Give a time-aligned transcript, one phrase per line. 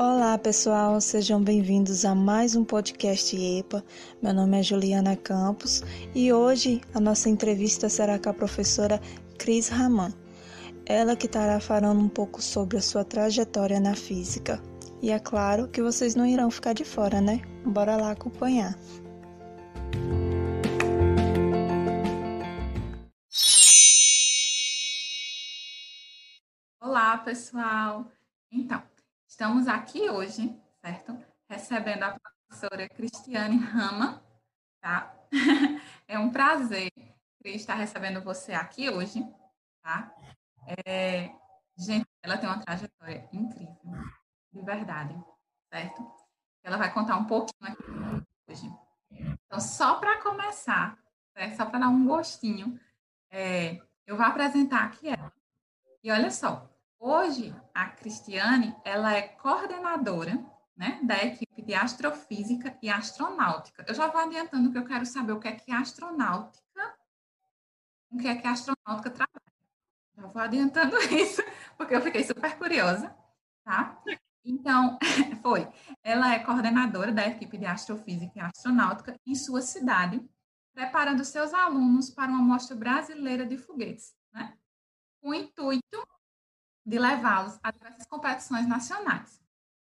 [0.00, 3.84] Olá, pessoal, sejam bem-vindos a mais um podcast EPA.
[4.22, 5.82] Meu nome é Juliana Campos
[6.14, 9.00] e hoje a nossa entrevista será com a professora
[9.36, 10.14] Cris Raman.
[10.86, 14.62] Ela que estará falando um pouco sobre a sua trajetória na física.
[15.02, 17.42] E é claro que vocês não irão ficar de fora, né?
[17.66, 18.78] Bora lá acompanhar.
[26.80, 28.06] Olá, pessoal.
[28.52, 28.80] Então,
[29.38, 30.52] estamos aqui hoje,
[30.84, 31.16] certo?
[31.48, 34.20] Recebendo a professora Cristiane Rama,
[34.80, 35.14] tá?
[36.08, 36.90] É um prazer
[37.44, 39.22] estar recebendo você aqui hoje,
[39.80, 40.12] tá?
[40.84, 41.30] É,
[41.76, 43.78] gente, ela tem uma trajetória incrível,
[44.52, 45.14] de verdade,
[45.72, 46.12] certo?
[46.64, 47.82] Ela vai contar um pouquinho aqui
[48.48, 48.68] hoje.
[49.12, 50.98] Então, só para começar,
[51.36, 51.56] certo?
[51.56, 52.80] só para dar um gostinho,
[53.30, 55.32] é, eu vou apresentar aqui ela.
[56.02, 60.44] E olha só, hoje a Cristiane, ela é coordenadora
[60.76, 63.84] né, da equipe de astrofísica e astronáutica.
[63.88, 66.96] Eu já vou adiantando que eu quero saber o que é que é astronáutica,
[68.10, 69.48] o que é que astronáutica trabalha.
[70.16, 71.42] Já vou adiantando isso,
[71.76, 73.14] porque eu fiquei super curiosa,
[73.64, 74.00] tá?
[74.44, 74.98] Então,
[75.42, 75.68] foi.
[76.02, 80.24] Ela é coordenadora da equipe de astrofísica e astronáutica em sua cidade,
[80.72, 84.56] preparando seus alunos para uma mostra brasileira de foguetes, né?
[85.20, 86.08] Com o intuito
[86.88, 89.40] de levá-los a diversas competições nacionais.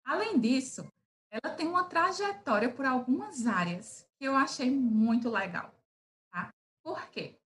[0.04, 0.86] Além disso,
[1.30, 5.74] ela tem uma trajetória por algumas áreas que eu achei muito legal,
[6.30, 6.50] tá?
[6.82, 7.38] Por quê?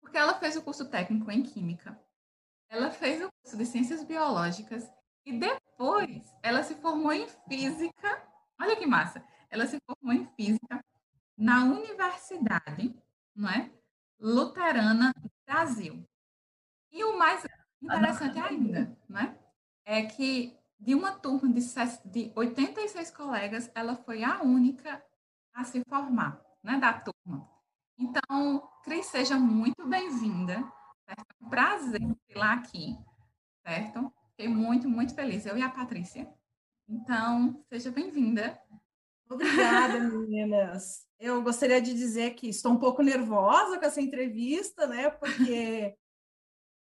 [0.00, 2.00] Porque ela fez o curso técnico em Química,
[2.68, 4.90] ela fez o curso de Ciências Biológicas
[5.24, 8.22] e depois ela se formou em Física.
[8.60, 9.24] Olha que massa!
[9.48, 10.84] Ela se formou em Física
[11.36, 12.94] na Universidade
[13.36, 13.70] não é?
[14.18, 15.12] Luterana
[15.46, 16.02] Brasil.
[16.90, 17.44] E o mais
[17.86, 19.38] interessante ainda não é?
[19.84, 21.60] é que de uma turma de,
[22.04, 25.02] de 86 colegas, ela foi a única
[25.54, 27.48] a se formar né, da turma.
[27.98, 30.70] Então, Cris, seja muito bem-vinda.
[31.08, 32.98] É um prazer tê-la aqui,
[33.66, 34.12] certo?
[34.30, 36.30] Fiquei muito, muito feliz, eu e a Patrícia.
[36.86, 38.60] Então, seja bem-vinda.
[39.30, 41.06] Obrigada, meninas.
[41.18, 45.08] Eu gostaria de dizer que estou um pouco nervosa com essa entrevista, né?
[45.08, 45.96] Porque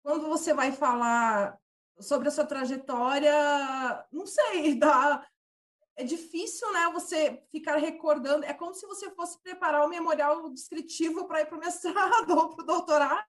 [0.03, 1.59] quando você vai falar
[1.99, 3.35] sobre a sua trajetória,
[4.11, 5.27] não sei, dá,
[5.97, 6.91] é difícil, né?
[6.95, 8.45] Você ficar recordando.
[8.45, 12.49] É como se você fosse preparar o memorial descritivo para ir para o mestrado ou
[12.49, 13.25] para o doutorado.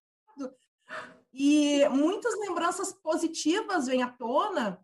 [1.33, 4.79] E muitas lembranças positivas vêm à tona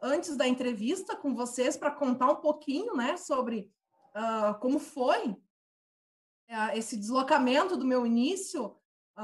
[0.00, 3.70] antes da entrevista com vocês para contar um pouquinho, né, sobre
[4.16, 8.76] uh, como foi uh, esse deslocamento do meu início,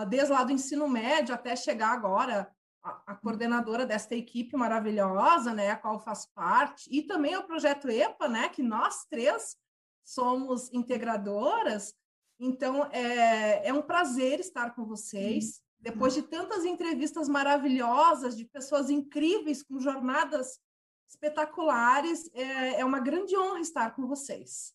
[0.09, 2.51] desde lá do ensino médio até chegar agora
[2.83, 7.89] a, a, coordenadora desta equipe maravilhosa, né, a qual faz parte, e também o projeto
[7.89, 9.57] EPA, né, que nós três
[10.05, 11.95] somos integradoras.
[12.39, 15.61] Então, é, é um prazer estar com vocês.
[15.81, 20.59] Depois de tantas entrevistas maravilhosas, de pessoas incríveis, com jornadas
[21.09, 24.75] espetaculares, é, é uma grande honra estar com vocês.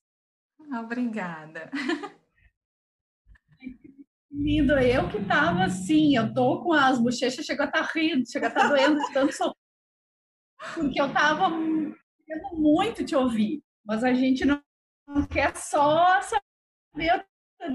[0.79, 1.69] Obrigada.
[4.33, 8.27] Lindo, eu que estava assim, eu tô com as bochechas, chegou a estar tá rindo,
[8.27, 9.55] chegou a estar tá doendo de tanto sol.
[10.73, 11.51] Porque eu estava
[12.25, 14.59] querendo muito te ouvir, mas a gente não
[15.29, 17.23] quer só saber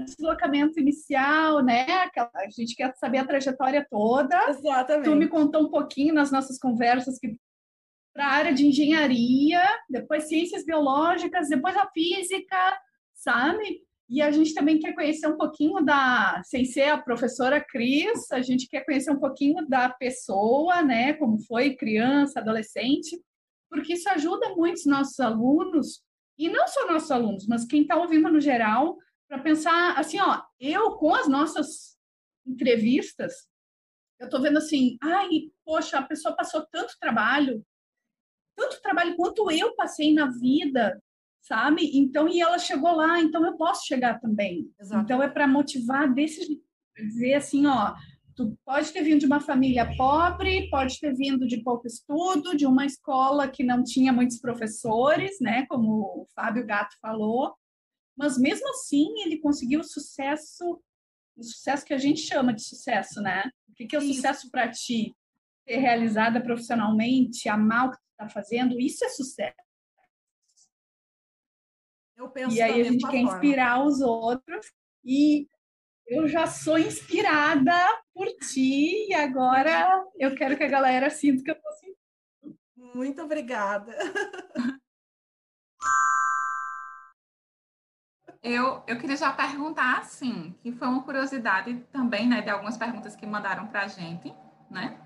[0.05, 1.85] deslocamento inicial, né?
[2.15, 4.37] A gente quer saber a trajetória toda.
[4.49, 5.05] Exatamente.
[5.05, 7.37] Tu me contou um pouquinho nas nossas conversas que
[8.13, 12.77] para a área de engenharia, depois ciências biológicas, depois a física,
[13.13, 13.81] sabe?
[14.09, 18.41] E a gente também quer conhecer um pouquinho da, sem ser a professora Cris, a
[18.41, 21.13] gente quer conhecer um pouquinho da pessoa, né?
[21.13, 23.21] Como foi criança, adolescente,
[23.69, 26.03] porque isso ajuda muito os nossos alunos,
[26.39, 30.41] e não só nossos alunos, mas quem está ouvindo no geral, para pensar assim, ó,
[30.59, 31.95] eu com as nossas
[32.47, 33.47] entrevistas,
[34.19, 35.29] eu estou vendo assim, ai,
[35.63, 37.63] poxa, a pessoa passou tanto trabalho,
[38.55, 40.99] tanto trabalho quanto eu passei na vida,
[41.41, 41.97] sabe?
[41.97, 44.71] Então, e ela chegou lá, então eu posso chegar também.
[44.79, 45.03] Exato.
[45.03, 46.63] Então é para motivar desse jeito,
[46.95, 47.93] dizer assim, ó,
[48.35, 52.65] tu pode ter vindo de uma família pobre, pode ter vindo de pouco estudo, de
[52.65, 57.53] uma escola que não tinha muitos professores, né, como o Fábio Gato falou,
[58.17, 60.81] mas mesmo assim ele conseguiu o sucesso,
[61.37, 63.49] o sucesso que a gente chama de sucesso, né?
[63.69, 64.15] O que, que é o isso.
[64.15, 65.15] sucesso para ti?
[65.65, 69.68] Ser realizada profissionalmente, amar o que tu está fazendo, isso é sucesso.
[72.19, 73.37] Eu penso e aí a gente quer forma.
[73.37, 74.69] inspirar os outros
[75.05, 75.47] e
[76.05, 77.73] eu já sou inspirada
[78.13, 82.59] por ti e agora eu quero que a galera sinta que eu estou sentindo.
[82.93, 83.95] Muito obrigada.
[88.41, 93.13] Eu, eu queria já perguntar, assim, que foi uma curiosidade também, né, de algumas perguntas
[93.13, 94.33] que mandaram para a gente,
[94.69, 94.97] né?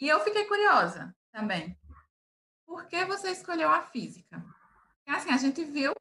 [0.00, 1.76] E eu fiquei curiosa também.
[2.66, 4.44] Por que você escolheu a física?
[5.06, 5.92] Assim, a gente viu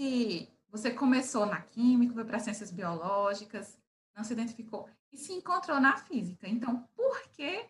[0.00, 3.78] que você começou na química, foi para ciências biológicas,
[4.16, 6.48] não se identificou e se encontrou na física.
[6.48, 7.68] Então, por que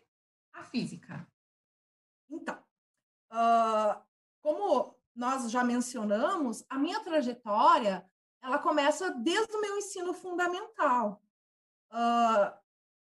[0.53, 1.27] a física?
[2.29, 2.57] Então,
[3.33, 4.01] uh,
[4.39, 8.09] como nós já mencionamos, a minha trajetória
[8.41, 11.21] ela começa desde o meu ensino fundamental.
[11.91, 12.57] Uh,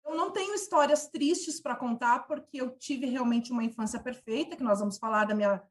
[0.05, 4.61] eu não tenho histórias tristes para contar, porque eu tive realmente uma infância perfeita, que
[4.61, 5.63] nós vamos falar da minha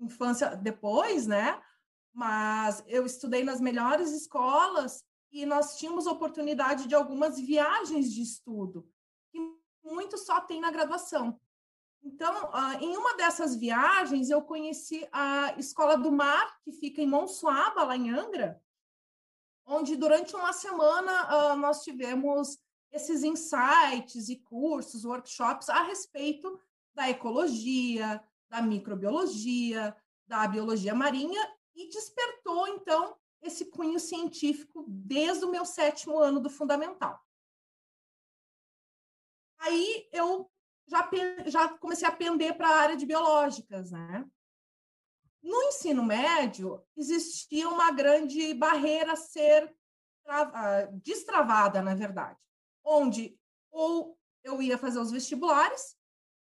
[0.00, 1.62] infância depois, né?
[2.16, 8.88] Mas eu estudei nas melhores escolas e nós tínhamos oportunidade de algumas viagens de estudo,
[9.30, 9.38] que
[9.84, 11.38] muito só tem na graduação.
[12.02, 17.06] Então, uh, em uma dessas viagens, eu conheci a Escola do Mar, que fica em
[17.06, 18.62] Monsuaba, lá em Angra,
[19.66, 22.58] onde durante uma semana uh, nós tivemos
[22.90, 26.58] esses insights e cursos, workshops a respeito
[26.94, 29.94] da ecologia, da microbiologia,
[30.26, 36.50] da biologia marinha, e despertou, então, esse cunho científico desde o meu sétimo ano do
[36.50, 37.22] fundamental.
[39.58, 40.50] Aí eu
[40.86, 41.08] já,
[41.46, 44.24] já comecei a pender para a área de biológicas, né?
[45.42, 49.76] No ensino médio, existia uma grande barreira a ser
[51.04, 52.38] destravada, na verdade,
[52.82, 53.38] onde
[53.70, 55.96] ou eu ia fazer os vestibulares,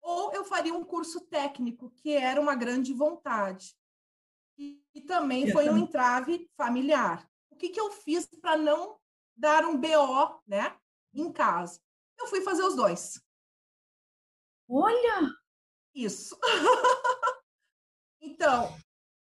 [0.03, 3.75] ou eu faria um curso técnico, que era uma grande vontade.
[4.95, 7.29] E, também foi um entrave familiar.
[7.51, 8.99] O que, que eu fiz para não
[9.37, 10.77] dar um BO né,
[11.15, 11.81] em casa?
[12.19, 13.23] Eu fui fazer os dois.
[14.69, 15.35] Olha!
[15.95, 16.39] Isso.
[18.21, 18.77] então,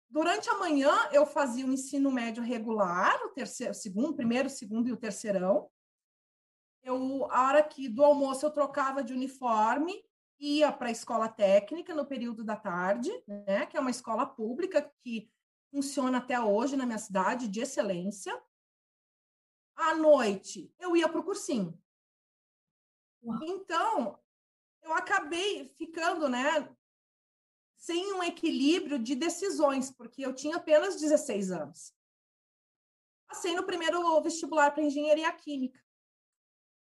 [0.09, 4.91] durante a manhã eu fazia o ensino médio regular, o terceiro, segundo, primeiro, segundo e
[4.91, 5.69] o terceirão.
[6.83, 10.03] Eu, a hora que do almoço eu trocava de uniforme,
[10.39, 14.91] ia para a escola técnica no período da tarde, né, que é uma escola pública
[15.03, 15.29] que
[15.71, 18.39] funciona até hoje na minha cidade de excelência.
[19.75, 21.81] À noite eu ia para o cursinho.
[23.41, 24.19] Então,
[24.83, 26.69] eu acabei ficando, né,
[27.77, 31.93] sem um equilíbrio de decisões, porque eu tinha apenas 16 anos.
[33.27, 35.81] Passei no primeiro vestibular para engenharia química.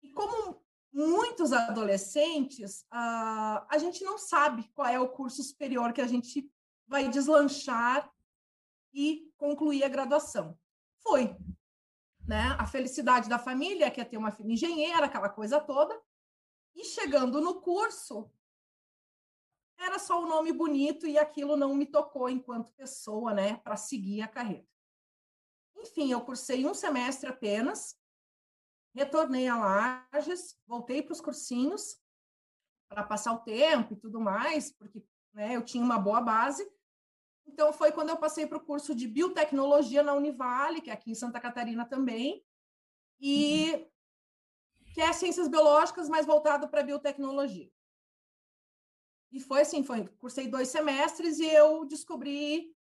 [0.02, 0.62] E como
[0.92, 6.50] muitos adolescentes, a gente não sabe qual é o curso superior que a gente
[6.86, 8.12] vai deslanchar
[8.94, 10.58] e concluir a graduação.
[11.02, 11.36] Foi.
[12.26, 12.56] Né?
[12.58, 16.00] A felicidade da família, que é ter uma filha engenheira, aquela coisa toda.
[16.74, 18.30] E chegando no curso,
[19.78, 24.22] era só um nome bonito e aquilo não me tocou enquanto pessoa, né, para seguir
[24.22, 24.66] a carreira.
[25.76, 27.98] Enfim, eu cursei um semestre apenas,
[28.94, 32.00] retornei a Lages, voltei para os cursinhos
[32.88, 36.64] para passar o tempo e tudo mais, porque né, eu tinha uma boa base.
[37.46, 41.10] Então, foi quando eu passei para o curso de biotecnologia na Univale, que é aqui
[41.10, 42.44] em Santa Catarina também,
[43.20, 43.94] e uhum
[44.94, 47.68] que é ciências biológicas, mais voltado para biotecnologia.
[49.32, 52.72] E foi assim, foi, cursei dois semestres e eu descobri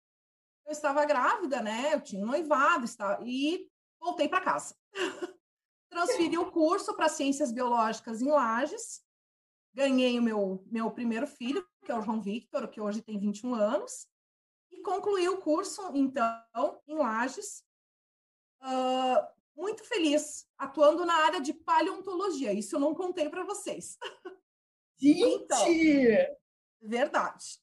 [0.63, 1.95] que eu estava grávida, né?
[1.95, 3.67] Eu tinha um noivado, estava, e
[3.99, 4.77] voltei para casa.
[5.89, 9.03] Transferi o curso para ciências biológicas em Lages.
[9.73, 13.55] Ganhei o meu, meu primeiro filho, que é o João Victor, que hoje tem 21
[13.55, 14.07] anos,
[14.83, 17.65] concluí o curso, então, em Lages.
[18.63, 22.53] Uh, muito feliz atuando na área de paleontologia.
[22.53, 23.99] Isso eu não contei para vocês.
[24.99, 25.25] Gente!
[25.35, 26.37] Então,
[26.81, 27.61] verdade.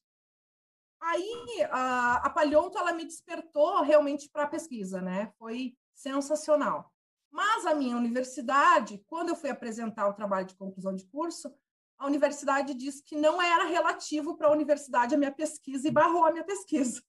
[1.01, 5.31] Aí a, a paleonto ela me despertou realmente para a pesquisa, né?
[5.37, 6.93] Foi sensacional.
[7.31, 11.53] Mas a minha universidade, quando eu fui apresentar o trabalho de conclusão de curso,
[11.97, 16.25] a universidade disse que não era relativo para a universidade a minha pesquisa e barrou
[16.25, 17.01] a minha pesquisa.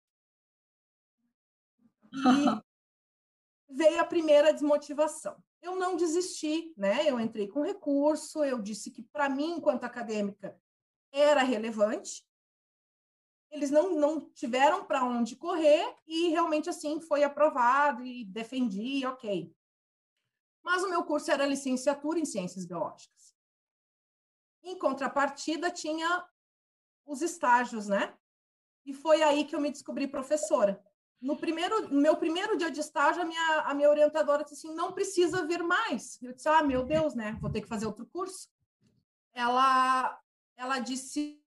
[2.12, 2.16] E
[3.70, 5.36] veio a primeira desmotivação.
[5.62, 7.08] Eu não desisti, né?
[7.08, 10.58] Eu entrei com recurso, eu disse que para mim, enquanto acadêmica,
[11.12, 12.26] era relevante.
[13.50, 19.54] Eles não, não tiveram para onde correr e realmente assim foi aprovado e defendi, ok.
[20.62, 23.34] Mas o meu curso era licenciatura em ciências biológicas.
[24.62, 26.26] Em contrapartida, tinha
[27.04, 28.16] os estágios, né?
[28.84, 30.82] E foi aí que eu me descobri professora
[31.20, 34.74] no primeiro, no meu primeiro dia de estágio, a minha, a minha orientadora disse assim,
[34.74, 36.20] não precisa vir mais.
[36.22, 37.36] Eu disse, ah, meu Deus, né?
[37.40, 38.48] Vou ter que fazer outro curso.
[39.32, 40.18] Ela,
[40.56, 41.42] ela disse,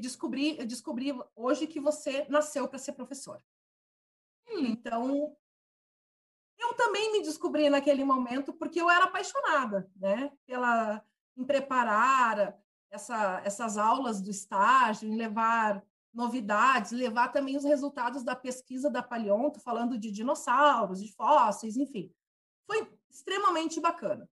[0.00, 3.42] descobri, descobri hoje que você nasceu para ser professora.
[4.50, 5.36] Então, eu
[6.58, 10.32] eu também me descobri naquele momento porque eu era apaixonada, né?
[10.44, 11.04] Pela
[11.36, 12.58] em preparar
[12.90, 15.80] essa, essas aulas do estágio, em levar
[16.18, 22.12] novidades, levar também os resultados da pesquisa da Paleonto, falando de dinossauros, de fósseis, enfim.
[22.66, 24.28] Foi extremamente bacana.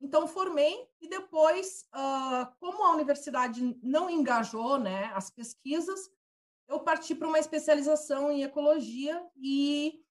[0.00, 6.10] Então, formei e depois, uh, como a universidade não engajou né, as pesquisas,
[6.66, 10.02] eu parti para uma especialização em ecologia e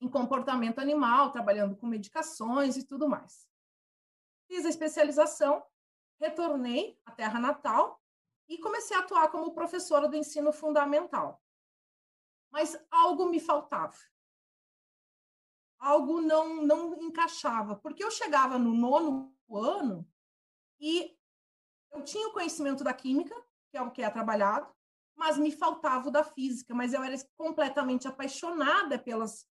[0.00, 3.46] em comportamento animal, trabalhando com medicações e tudo mais.
[4.48, 5.64] Fiz a especialização,
[6.18, 8.02] retornei à terra natal
[8.48, 11.42] e comecei a atuar como professora do ensino fundamental.
[12.50, 13.96] Mas algo me faltava.
[15.78, 20.08] Algo não, não encaixava, porque eu chegava no nono ano
[20.80, 21.16] e
[21.92, 23.34] eu tinha o conhecimento da química,
[23.70, 24.74] que é o que é trabalhado,
[25.14, 29.48] mas me faltava o da física, mas eu era completamente apaixonada pelas,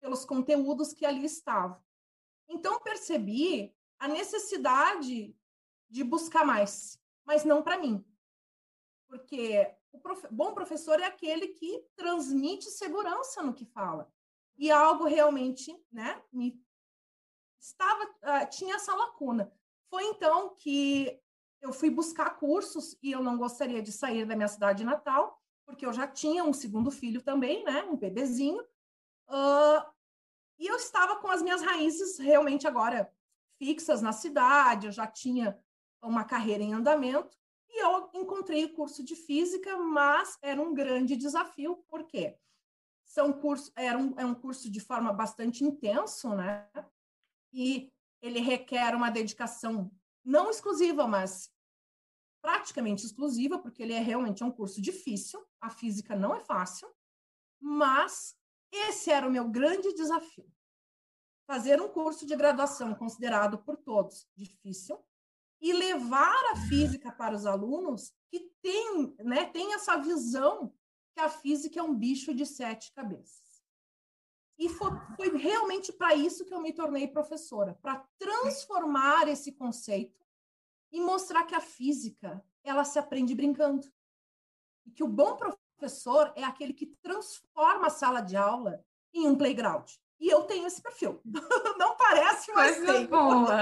[0.00, 1.80] pelos conteúdos que ali estavam.
[2.48, 5.34] Então, percebi a necessidade
[5.88, 8.04] de buscar mais, mas não para mim.
[9.08, 10.26] Porque o prof...
[10.30, 14.12] bom professor é aquele que transmite segurança no que fala.
[14.58, 16.60] E algo realmente, né, me
[17.60, 19.52] estava uh, tinha essa lacuna.
[19.88, 21.20] Foi então que
[21.60, 25.84] eu fui buscar cursos e eu não gostaria de sair da minha cidade natal, porque
[25.84, 28.62] eu já tinha um segundo filho também, né, um bebezinho.
[29.28, 29.82] Uh,
[30.58, 33.12] e eu estava com as minhas raízes realmente agora
[33.58, 35.58] fixas na cidade, eu já tinha
[36.02, 37.36] uma carreira em andamento,
[37.76, 42.38] e eu encontrei o curso de física, mas era um grande desafio, porque
[43.04, 46.66] são curso, era um, é um curso de forma bastante intenso, né?
[47.52, 47.92] E
[48.22, 49.90] ele requer uma dedicação
[50.24, 51.52] não exclusiva, mas
[52.40, 56.88] praticamente exclusiva, porque ele é realmente um curso difícil, a física não é fácil,
[57.60, 58.34] mas
[58.72, 60.50] esse era o meu grande desafio.
[61.46, 64.98] Fazer um curso de graduação considerado por todos difícil,
[65.60, 70.72] e levar a física para os alunos que têm, né, têm essa visão
[71.14, 73.46] que a física é um bicho de sete cabeças.
[74.58, 80.24] E foi, foi realmente para isso que eu me tornei professora, para transformar esse conceito
[80.90, 83.86] e mostrar que a física ela se aprende brincando.
[84.86, 89.36] E que o bom professor é aquele que transforma a sala de aula em um
[89.36, 89.90] playground.
[90.18, 91.20] E eu tenho esse perfil.
[91.78, 93.08] Não parece, mas Coisa tenho.
[93.08, 93.56] boa.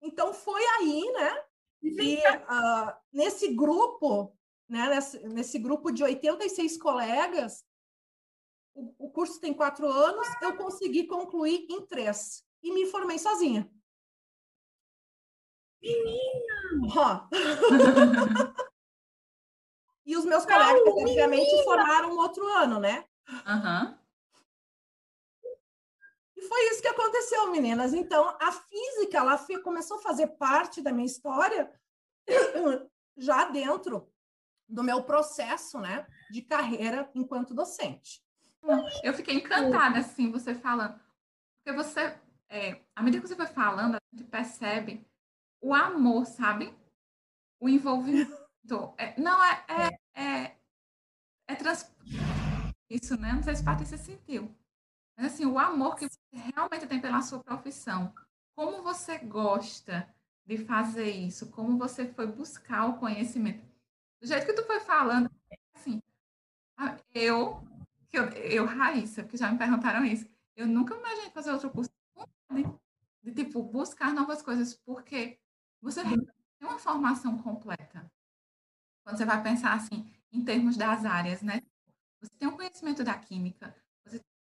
[0.00, 0.62] Então foi
[0.92, 1.44] aí, né?
[1.82, 4.36] E uh, nesse grupo,
[4.68, 7.64] né, nesse, nesse, grupo de 86 colegas,
[8.74, 13.68] o, o, curso tem quatro anos, eu consegui concluir em três e me formei sozinha.
[15.82, 17.28] Menina!
[20.06, 23.04] e os meus colegas, obviamente, formaram um outro ano, né?
[23.28, 24.01] Uhum.
[26.42, 27.94] E foi isso que aconteceu, meninas.
[27.94, 31.72] Então, a física, ela começou a fazer parte da minha história
[33.16, 34.12] já dentro
[34.68, 38.20] do meu processo, né, de carreira enquanto docente.
[39.04, 41.00] Eu fiquei encantada, assim, você falando.
[41.62, 42.18] Porque você,
[42.48, 45.06] é, à medida que você foi falando, a gente percebe
[45.60, 46.76] o amor, sabe?
[47.60, 48.42] O envolvimento.
[48.96, 49.64] É, não, é,
[50.14, 50.56] é, é,
[51.48, 51.92] é trans...
[52.88, 53.32] Isso, né?
[53.32, 54.54] Não sei se Patrícia sentiu.
[55.26, 58.12] Assim, o amor que você realmente tem pela sua profissão.
[58.56, 60.12] Como você gosta
[60.44, 61.50] de fazer isso?
[61.50, 63.64] Como você foi buscar o conhecimento?
[64.20, 65.30] Do jeito que tu foi falando,
[65.74, 66.02] assim,
[67.14, 67.62] eu,
[68.12, 70.26] eu, eu Raíssa, porque já me perguntaram isso,
[70.56, 71.90] eu nunca imaginei fazer outro curso
[72.50, 72.64] de,
[73.22, 75.38] de tipo, buscar novas coisas, porque
[75.80, 76.18] você tem
[76.60, 78.10] uma formação completa.
[79.04, 81.62] Quando você vai pensar, assim, em termos das áreas, né?
[82.20, 83.74] Você tem um conhecimento da química,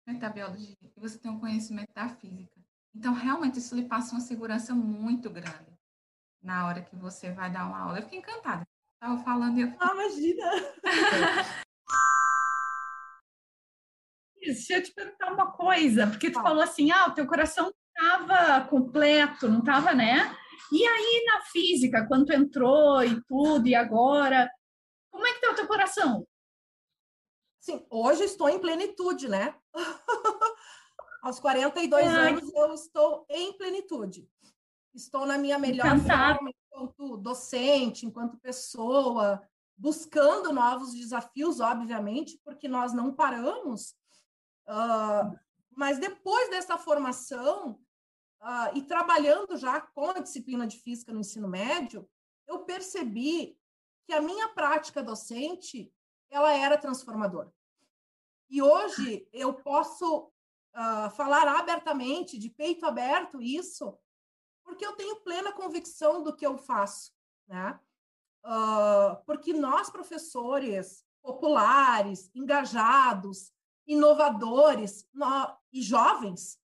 [0.08, 2.58] conhecimento da biologia e você tem um conhecimento da física.
[2.96, 5.76] Então, realmente, isso lhe passa uma segurança muito grande
[6.42, 7.98] na hora que você vai dar uma aula.
[7.98, 8.66] Eu fiquei encantada.
[8.94, 9.76] Estava falando e eu...
[9.78, 10.50] Ah, imagina!
[14.40, 16.42] Deixa eu te perguntar uma coisa, porque tu ah.
[16.42, 20.34] falou assim, ah, o teu coração estava completo, não estava, né?
[20.72, 24.50] E aí, na física, quando tu entrou e tudo, e agora,
[25.10, 26.26] como é que está o teu coração?
[27.68, 29.54] Sim, hoje estou em plenitude, né?
[31.20, 32.30] Aos 42 Ai.
[32.30, 34.26] anos eu estou em plenitude.
[34.94, 39.46] Estou na minha melhor forma enquanto docente, enquanto pessoa,
[39.76, 43.90] buscando novos desafios, obviamente, porque nós não paramos.
[44.66, 45.38] Uh,
[45.76, 47.78] mas depois dessa formação
[48.40, 52.08] uh, e trabalhando já com a disciplina de física no ensino médio,
[52.46, 53.58] eu percebi
[54.06, 55.92] que a minha prática docente
[56.30, 57.52] ela era transformadora.
[58.48, 60.30] E hoje eu posso
[60.74, 63.96] uh, falar abertamente, de peito aberto, isso,
[64.64, 67.12] porque eu tenho plena convicção do que eu faço,
[67.46, 67.78] né?
[68.44, 73.52] Uh, porque nós, professores populares, engajados,
[73.86, 76.58] inovadores nós, e jovens,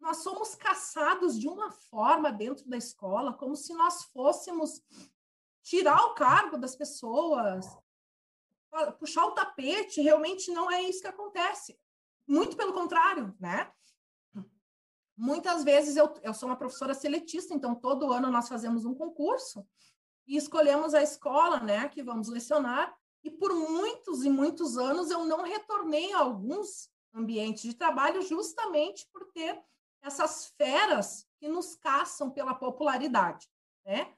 [0.00, 4.82] nós somos caçados de uma forma dentro da escola, como se nós fôssemos
[5.62, 7.66] tirar o cargo das pessoas,
[8.98, 11.78] puxar o tapete, realmente não é isso que acontece.
[12.26, 13.70] Muito pelo contrário, né?
[15.16, 19.64] Muitas vezes eu, eu sou uma professora seletista, então todo ano nós fazemos um concurso
[20.26, 25.24] e escolhemos a escola, né, que vamos lecionar, e por muitos e muitos anos eu
[25.24, 29.62] não retornei a alguns ambientes de trabalho justamente por ter
[30.02, 33.48] essas feras que nos caçam pela popularidade,
[33.86, 34.12] né?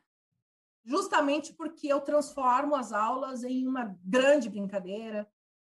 [0.87, 5.29] Justamente porque eu transformo as aulas em uma grande brincadeira,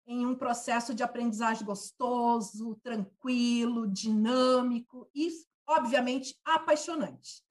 [0.07, 5.29] em um processo de aprendizagem gostoso, tranquilo, dinâmico e,
[5.67, 7.43] obviamente, apaixonante.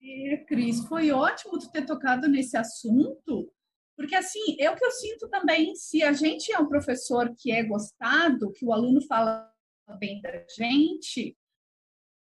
[0.00, 3.50] E, Cris, foi ótimo tu ter tocado nesse assunto,
[3.96, 7.50] porque assim, é o que eu sinto também, se a gente é um professor que
[7.50, 9.50] é gostado, que o aluno fala
[9.98, 11.36] bem da gente,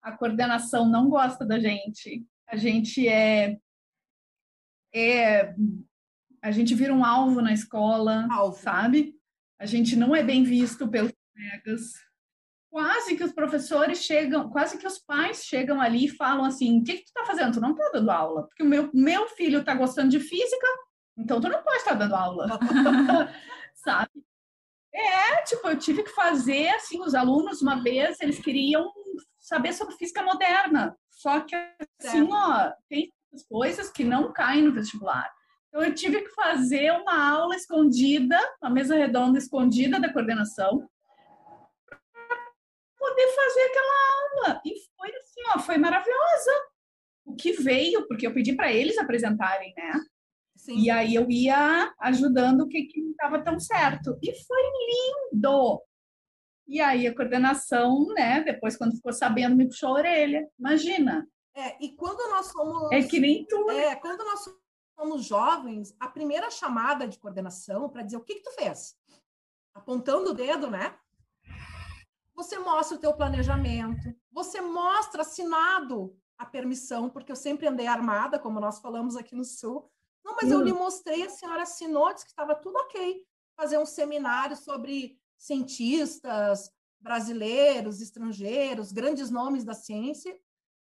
[0.01, 3.57] a coordenação não gosta da gente a gente é,
[4.93, 5.55] é
[6.39, 8.55] a gente vira um alvo na escola, alvo.
[8.55, 9.15] sabe?
[9.59, 11.93] A gente não é bem visto pelos colegas.
[12.69, 16.83] Quase que os professores chegam, quase que os pais chegam ali e falam assim: o
[16.83, 17.53] que, que tu tá fazendo?
[17.53, 18.43] Tu não tá dando aula.
[18.43, 20.67] Porque o meu, meu filho tá gostando de física,
[21.17, 22.47] então tu não pode estar dando aula.
[23.73, 24.11] sabe?
[24.93, 28.91] É, tipo, eu tive que fazer assim, os alunos, uma vez, eles queriam
[29.43, 30.97] saber sobre física moderna.
[31.11, 31.53] Só que,
[31.99, 33.11] assim, ó, tem
[33.49, 35.29] coisas que não caem no vestibular.
[35.67, 40.89] Então, eu tive que fazer uma aula escondida, uma mesa redonda escondida da coordenação,
[42.97, 44.61] poder fazer aquela aula.
[44.65, 46.51] E foi assim, ó, foi maravilhosa.
[47.25, 49.93] O que veio, porque eu pedi para eles apresentarem, né?
[50.55, 50.77] Sim.
[50.77, 54.17] E aí eu ia ajudando o que não estava tão certo.
[54.21, 54.61] E foi
[55.33, 55.81] lindo.
[56.67, 60.49] E aí a coordenação, né, depois quando ficou sabendo, me puxou a orelha.
[60.57, 61.27] Imagina.
[61.55, 62.91] É, e quando nós somos.
[62.91, 63.69] É que nem tu.
[63.69, 64.45] É, quando nós
[64.97, 68.95] somos jovens, a primeira chamada de coordenação para dizer o que, que tu fez?
[69.73, 70.95] Apontando o dedo, né?
[72.35, 78.39] Você mostra o teu planejamento, você mostra assinado a permissão, porque eu sempre andei armada,
[78.39, 79.89] como nós falamos aqui no Sul.
[80.25, 83.23] Não, mas eu lhe mostrei, a senhora assinou, disse que estava tudo ok.
[83.55, 90.33] Fazer um seminário sobre cientistas brasileiros, estrangeiros, grandes nomes da ciência.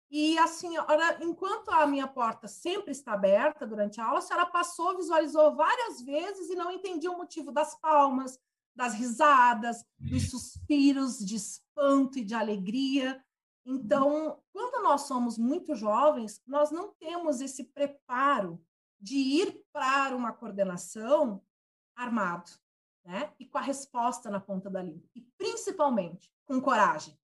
[0.10, 4.46] E a senhora, enquanto a minha porta sempre está aberta durante a aula, a senhora
[4.46, 8.38] passou, visualizou várias vezes e não entendia o motivo das palmas,
[8.76, 13.24] das risadas, dos suspiros de espanto e de alegria.
[13.66, 18.64] Então, quando nós somos muito jovens, nós não temos esse preparo
[19.00, 21.42] de ir para uma coordenação
[21.96, 22.52] armado
[23.04, 23.34] né?
[23.40, 25.10] E com a resposta na ponta da língua.
[25.16, 27.18] E principalmente com coragem.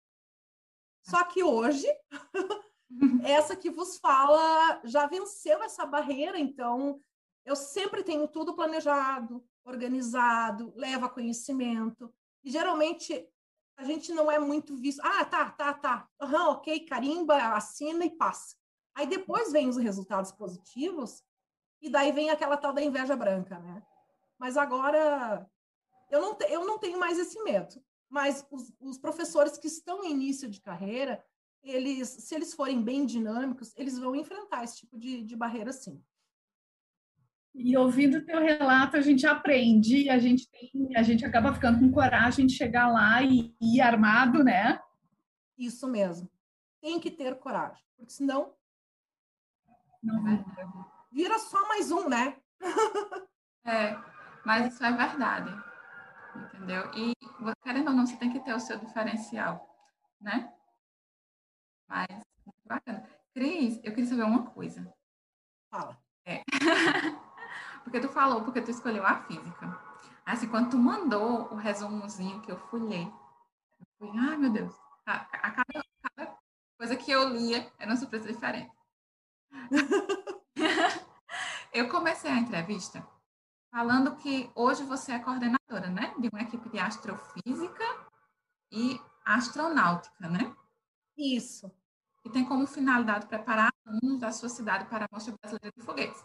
[1.02, 1.86] Só que hoje,
[3.24, 7.00] essa que vos fala já venceu essa barreira, então
[7.44, 12.12] eu sempre tenho tudo planejado, organizado, leva conhecimento.
[12.42, 13.28] E geralmente
[13.76, 15.00] a gente não é muito visto.
[15.04, 16.08] Ah, tá, tá, tá.
[16.22, 18.56] Uhum, ok, carimba, assina e passa.
[18.94, 21.22] Aí depois vem os resultados positivos,
[21.84, 23.82] e daí vem aquela tal da inveja branca, né?
[24.38, 25.46] Mas agora
[26.10, 27.82] eu não, te, eu não tenho mais esse medo.
[28.08, 31.24] Mas os, os professores que estão em início de carreira,
[31.62, 36.02] eles, se eles forem bem dinâmicos, eles vão enfrentar esse tipo de, de barreira, sim.
[37.54, 41.78] E ouvindo o teu relato, a gente aprende, a gente tem, a gente acaba ficando
[41.78, 44.80] com coragem de chegar lá e, ir armado, né?
[45.56, 46.30] Isso mesmo.
[46.80, 48.54] Tem que ter coragem, porque senão
[50.02, 50.44] não
[51.10, 52.36] vira só mais um, né?
[53.64, 53.96] é,
[54.44, 55.73] mas isso é verdade
[56.38, 56.90] entendeu?
[56.94, 57.14] E,
[57.62, 59.68] querendo ou não, você tem que ter o seu diferencial,
[60.20, 60.52] né?
[61.88, 62.08] Mas,
[62.44, 63.08] muito bacana.
[63.34, 64.92] Cris, eu queria saber uma coisa.
[65.70, 65.98] Fala.
[66.24, 66.42] É.
[67.84, 69.78] porque tu falou, porque tu escolheu a física.
[70.24, 74.74] Assim, quando tu mandou o resumozinho que eu fui ler, eu fui, ai meu Deus,
[75.04, 75.84] a, a cada,
[76.16, 76.38] cada
[76.78, 78.72] coisa que eu lia era uma surpresa diferente.
[81.72, 83.06] eu comecei a entrevista
[83.74, 87.84] falando que hoje você é coordenadora, né, de uma equipe de astrofísica
[88.70, 90.54] e astronáutica, né?
[91.18, 91.68] Isso.
[92.24, 96.24] E tem como finalidade preparar alunos da sua cidade para a Mostra Brasileira de Foguetes.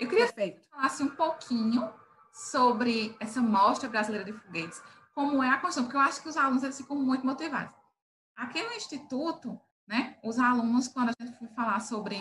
[0.00, 0.56] Eu queria Perfeito.
[0.56, 1.92] que você falasse um pouquinho
[2.32, 4.82] sobre essa mostra brasileira de foguetes,
[5.14, 7.72] como é a construção, porque eu acho que os alunos eles ficam muito motivados.
[8.34, 12.16] Aqui no Instituto, né, os alunos, quando a gente foi falar sobre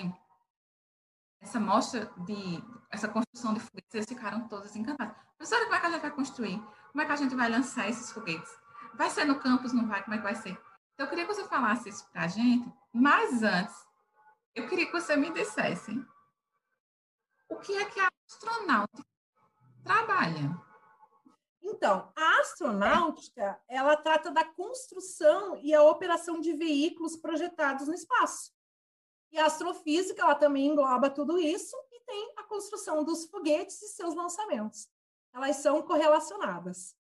[1.44, 5.16] essa mostra de essa construção de foguetes, eles ficaram todos encantados.
[5.38, 6.64] Professora, como é que a gente vai construir?
[6.92, 8.50] Como é que a gente vai lançar esses foguetes?
[8.96, 10.02] Vai ser no campus, não vai?
[10.04, 10.52] Como é que vai ser?
[10.94, 13.76] Então, eu queria que você falasse isso para a gente, mas antes,
[14.56, 16.06] eu queria que você me dissesse
[17.50, 19.04] o que é que a astronauta
[19.84, 20.56] trabalha.
[21.62, 28.54] Então, a astronáutica, ela trata da construção e a operação de veículos projetados no espaço.
[29.34, 33.88] E a astrofísica, ela também engloba tudo isso e tem a construção dos foguetes e
[33.88, 34.88] seus lançamentos.
[35.34, 36.96] Elas são correlacionadas.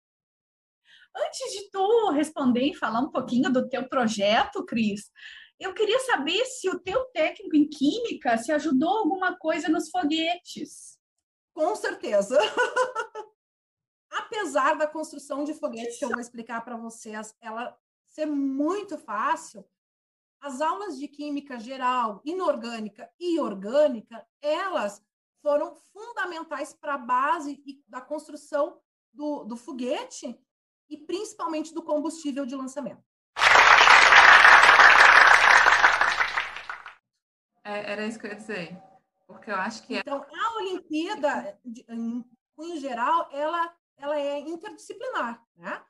[1.15, 5.11] Antes de tu responder e falar um pouquinho do teu projeto, Cris,
[5.59, 10.97] eu queria saber se o teu técnico em química se ajudou alguma coisa nos foguetes.
[11.53, 12.39] Com certeza.
[14.09, 19.63] Apesar da construção de foguetes que eu vou explicar para vocês, ela ser muito fácil,
[20.43, 25.01] as aulas de química geral, inorgânica e orgânica, elas
[25.41, 28.77] foram fundamentais para a base da construção
[29.13, 30.37] do, do foguete
[30.89, 33.01] e principalmente do combustível de lançamento.
[37.63, 38.83] É, era isso que eu ia dizer.
[39.25, 39.95] Porque eu acho que.
[39.95, 42.25] É então, a Olimpíada, em,
[42.59, 45.81] em geral, ela, ela é interdisciplinar, né?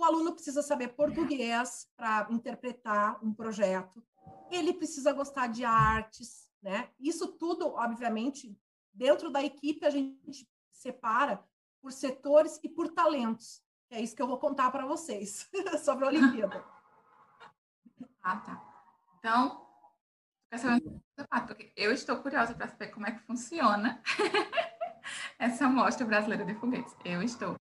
[0.00, 4.02] O aluno precisa saber português para interpretar um projeto,
[4.50, 6.88] ele precisa gostar de artes, né?
[6.98, 8.58] Isso tudo, obviamente,
[8.94, 11.44] dentro da equipe a gente separa
[11.82, 13.62] por setores e por talentos.
[13.90, 15.50] É isso que eu vou contar para vocês
[15.84, 16.64] sobre a Olimpíada.
[18.24, 18.88] ah, tá.
[19.18, 19.66] Então,
[21.76, 24.02] eu estou curiosa para saber como é que funciona
[25.38, 26.96] essa mostra brasileira de foguetes.
[27.04, 27.54] Eu estou.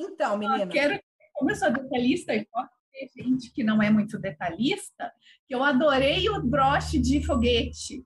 [0.00, 0.70] Então, menina.
[0.70, 1.00] Quero,
[1.34, 5.12] como eu sou detalhista e pode ter gente que não é muito detalhista,
[5.46, 8.04] que eu adorei o broche de foguete.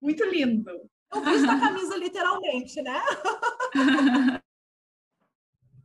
[0.00, 0.70] Muito lindo.
[1.12, 3.00] Eu fiz a camisa literalmente, né?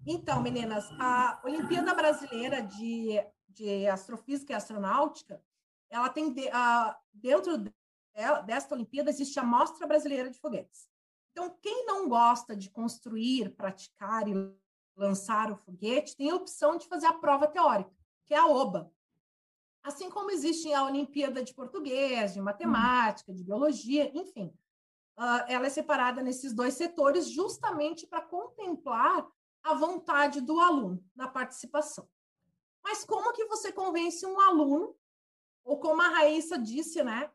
[0.05, 3.19] então, meninas, a Olimpíada Brasileira de
[3.53, 5.41] de astrofísica e astronáutica,
[5.89, 6.49] ela tem de,
[7.13, 7.57] dentro
[8.13, 10.87] dela, desta Olimpíada existe a Mostra Brasileira de Foguetes.
[11.31, 14.33] Então, quem não gosta de construir, praticar e
[14.95, 17.91] lançar o foguete, tem a opção de fazer a prova teórica,
[18.25, 18.91] que é a OBA.
[19.83, 24.53] Assim como existe a Olimpíada de Português, de Matemática, de Biologia, enfim.
[25.17, 29.27] Uh, ela é separada nesses dois setores justamente para contemplar
[29.61, 32.07] a vontade do aluno na participação.
[32.83, 34.95] Mas como que você convence um aluno,
[35.63, 37.31] ou como a Raíssa disse, né?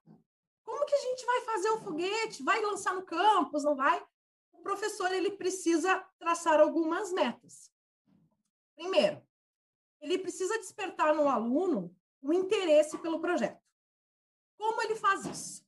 [0.62, 2.42] Como que a gente vai fazer o foguete?
[2.42, 4.04] Vai lançar no campus, não vai?
[4.58, 7.72] O professor ele precisa traçar algumas metas.
[8.74, 9.22] Primeiro,
[10.00, 13.62] ele precisa despertar no aluno o interesse pelo projeto.
[14.58, 15.66] Como ele faz isso?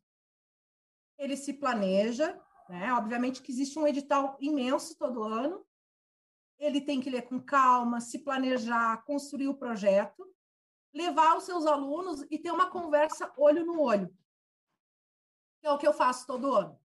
[1.17, 2.93] Ele se planeja, né?
[2.95, 5.65] Obviamente que existe um edital imenso todo ano,
[6.59, 10.29] ele tem que ler com calma, se planejar, construir o projeto,
[10.93, 14.13] levar os seus alunos e ter uma conversa olho no olho,
[15.61, 16.80] que é o que eu faço todo ano.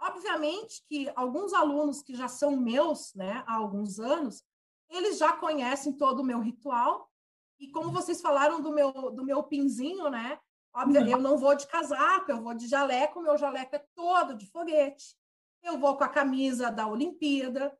[0.00, 4.44] Obviamente que alguns alunos que já são meus, né, há alguns anos,
[4.88, 7.10] eles já conhecem todo o meu ritual,
[7.58, 10.38] e como vocês falaram do meu, do meu pinzinho, né,
[10.72, 14.46] óbvio, eu não vou de casaco, eu vou de jaleco, meu jaleco é todo de
[14.46, 15.16] foguete,
[15.62, 17.76] eu vou com a camisa da Olimpíada,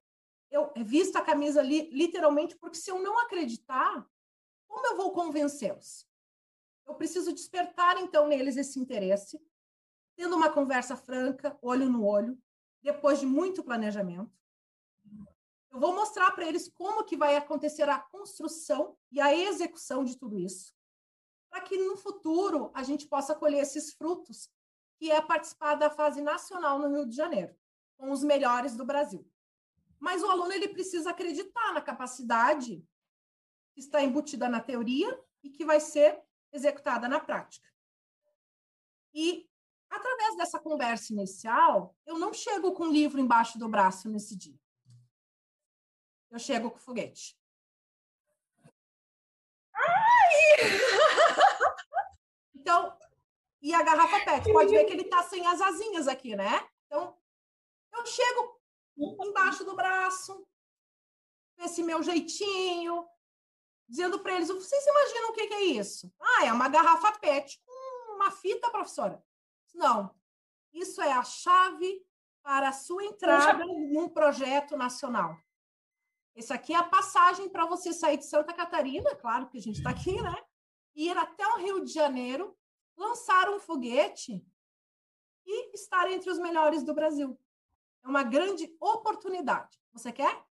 [0.51, 4.05] eu visto a camisa ali, literalmente, porque se eu não acreditar,
[4.67, 6.07] como eu vou convencê-los?
[6.87, 9.41] Eu preciso despertar, então, neles esse interesse,
[10.19, 12.37] tendo uma conversa franca, olho no olho,
[12.83, 14.37] depois de muito planejamento.
[15.71, 20.19] Eu vou mostrar para eles como que vai acontecer a construção e a execução de
[20.19, 20.75] tudo isso,
[21.49, 24.51] para que no futuro a gente possa colher esses frutos,
[24.99, 27.57] que é participar da fase nacional no Rio de Janeiro,
[27.97, 29.25] com os melhores do Brasil.
[30.01, 32.85] Mas o aluno ele precisa acreditar na capacidade
[33.73, 36.21] que está embutida na teoria e que vai ser
[36.53, 37.69] executada na prática.
[39.15, 39.49] E
[39.91, 44.59] através dessa conversa inicial, eu não chego com livro embaixo do braço nesse dia.
[46.31, 47.37] Eu chego com foguete.
[49.75, 50.35] Ai!
[52.61, 52.95] Então,
[53.63, 56.69] e a garrafa PET, pode ver que ele está sem as asinhas aqui, né?
[56.85, 57.17] Então,
[57.95, 58.61] eu chego
[58.97, 60.47] embaixo do braço,
[61.59, 63.09] esse meu jeitinho,
[63.89, 66.13] dizendo para eles: vocês imaginam o que, que é isso?
[66.21, 69.23] Ah, é uma garrafa PET com uma fita, professora.
[69.75, 70.15] Não,
[70.73, 72.05] isso é a chave
[72.43, 75.37] para a sua entrada num projeto nacional.
[76.35, 79.79] Esse aqui é a passagem para você sair de Santa Catarina, claro que a gente
[79.79, 80.35] está aqui, né?
[80.95, 82.57] Ir até o Rio de Janeiro,
[82.97, 84.45] lançar um foguete
[85.45, 87.39] e estar entre os melhores do Brasil.
[88.05, 89.79] É uma grande oportunidade.
[89.93, 90.45] Você quer?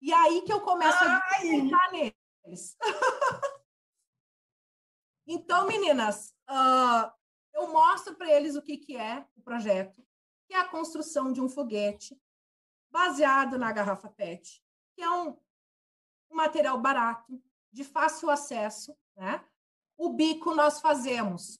[0.00, 1.08] E aí que eu começo Ai.
[1.08, 2.76] a acreditar neles.
[5.26, 7.17] então, meninas, uh,
[7.58, 10.00] eu mostro para eles o que, que é o projeto,
[10.46, 12.16] que é a construção de um foguete
[12.90, 14.62] baseado na garrafa PET,
[14.94, 15.36] que é um,
[16.30, 17.42] um material barato,
[17.72, 18.96] de fácil acesso.
[19.16, 19.44] Né?
[19.96, 21.58] O bico nós fazemos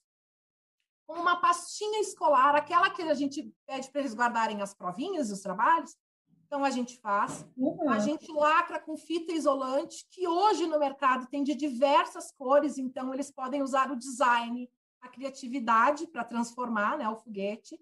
[1.05, 5.33] com uma pastinha escolar, aquela que a gente pede para eles guardarem as provinhas e
[5.33, 5.97] os trabalhos.
[6.45, 7.47] Então, a gente faz.
[7.57, 7.89] Uhum.
[7.91, 13.13] A gente lacra com fita isolante, que hoje no mercado tem de diversas cores, então
[13.13, 14.67] eles podem usar o design,
[15.01, 17.79] a criatividade para transformar né, o foguete.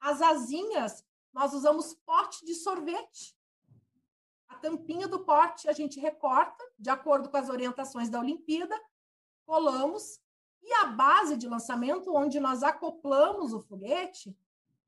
[0.00, 3.36] As asinhas, nós usamos pote de sorvete.
[4.48, 8.78] A tampinha do pote a gente recorta, de acordo com as orientações da Olimpíada,
[9.46, 10.20] colamos,
[10.62, 14.36] e a base de lançamento, onde nós acoplamos o foguete,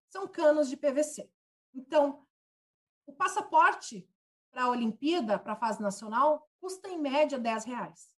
[0.09, 1.31] são canos de PVC.
[1.75, 2.27] Então,
[3.07, 4.09] o passaporte
[4.51, 8.15] para a Olimpíada, para a fase nacional, custa em média 10 reais.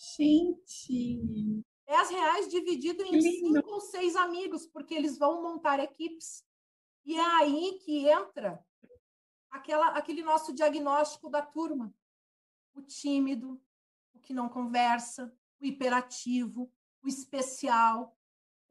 [0.00, 1.62] Gente!
[1.86, 6.42] 10 reais dividido em cinco ou seis amigos, porque eles vão montar equipes.
[7.04, 8.64] E é aí que entra
[9.50, 11.94] aquela, aquele nosso diagnóstico da turma.
[12.74, 13.60] O tímido,
[14.14, 18.16] o que não conversa, o hiperativo, o especial,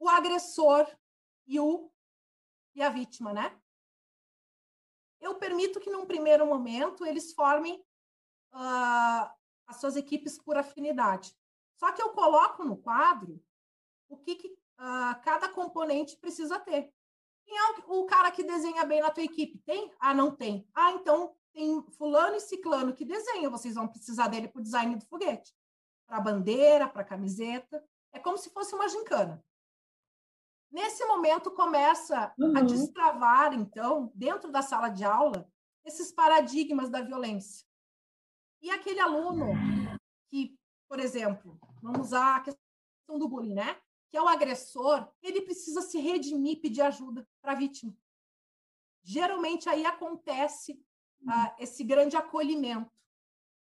[0.00, 0.84] o agressor
[1.46, 1.92] e, o,
[2.74, 3.56] e a vítima, né?
[5.20, 7.78] Eu permito que, num primeiro momento, eles formem
[8.52, 9.39] uh,
[9.70, 11.34] as suas equipes por afinidade.
[11.76, 13.40] Só que eu coloco no quadro
[14.08, 16.92] o que, que uh, cada componente precisa ter.
[17.46, 19.58] Quem é o, o, cara que desenha bem na tua equipe?
[19.64, 19.90] Tem?
[19.98, 20.68] Ah, não tem.
[20.74, 23.50] Ah, então tem fulano e ciclano que desenham.
[23.50, 25.54] Vocês vão precisar dele para o design do foguete.
[26.06, 27.82] Para a bandeira, para a camiseta.
[28.12, 29.42] É como se fosse uma gincana.
[30.70, 32.56] Nesse momento começa uhum.
[32.56, 35.48] a destravar, então, dentro da sala de aula,
[35.84, 37.66] esses paradigmas da violência.
[38.60, 39.52] E aquele aluno
[40.28, 43.80] que, por exemplo, Vamos usar a questão do bullying, né?
[44.10, 47.96] Que é o agressor, ele precisa se redimir, pedir ajuda para a vítima.
[49.02, 50.72] Geralmente aí acontece
[51.22, 52.90] uh, esse grande acolhimento.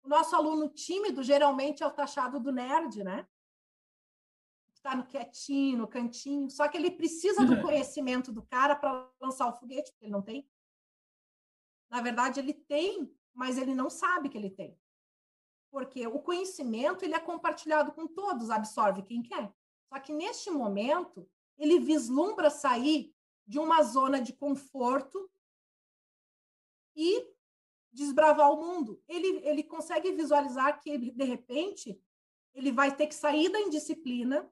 [0.03, 3.29] O nosso aluno tímido geralmente é o taxado do nerd, né?
[4.73, 6.49] Está no quietinho, no cantinho.
[6.49, 7.62] Só que ele precisa do uhum.
[7.62, 10.49] conhecimento do cara para lançar o foguete, porque ele não tem.
[11.90, 14.79] Na verdade, ele tem, mas ele não sabe que ele tem.
[15.71, 19.53] Porque o conhecimento ele é compartilhado com todos, absorve quem quer.
[19.88, 23.14] Só que neste momento, ele vislumbra sair
[23.47, 25.31] de uma zona de conforto
[26.95, 27.29] e
[27.93, 29.03] desbravar o mundo.
[29.09, 32.01] Ele, ele consegue visualizar que, de repente,
[32.55, 34.51] ele vai ter que sair da indisciplina,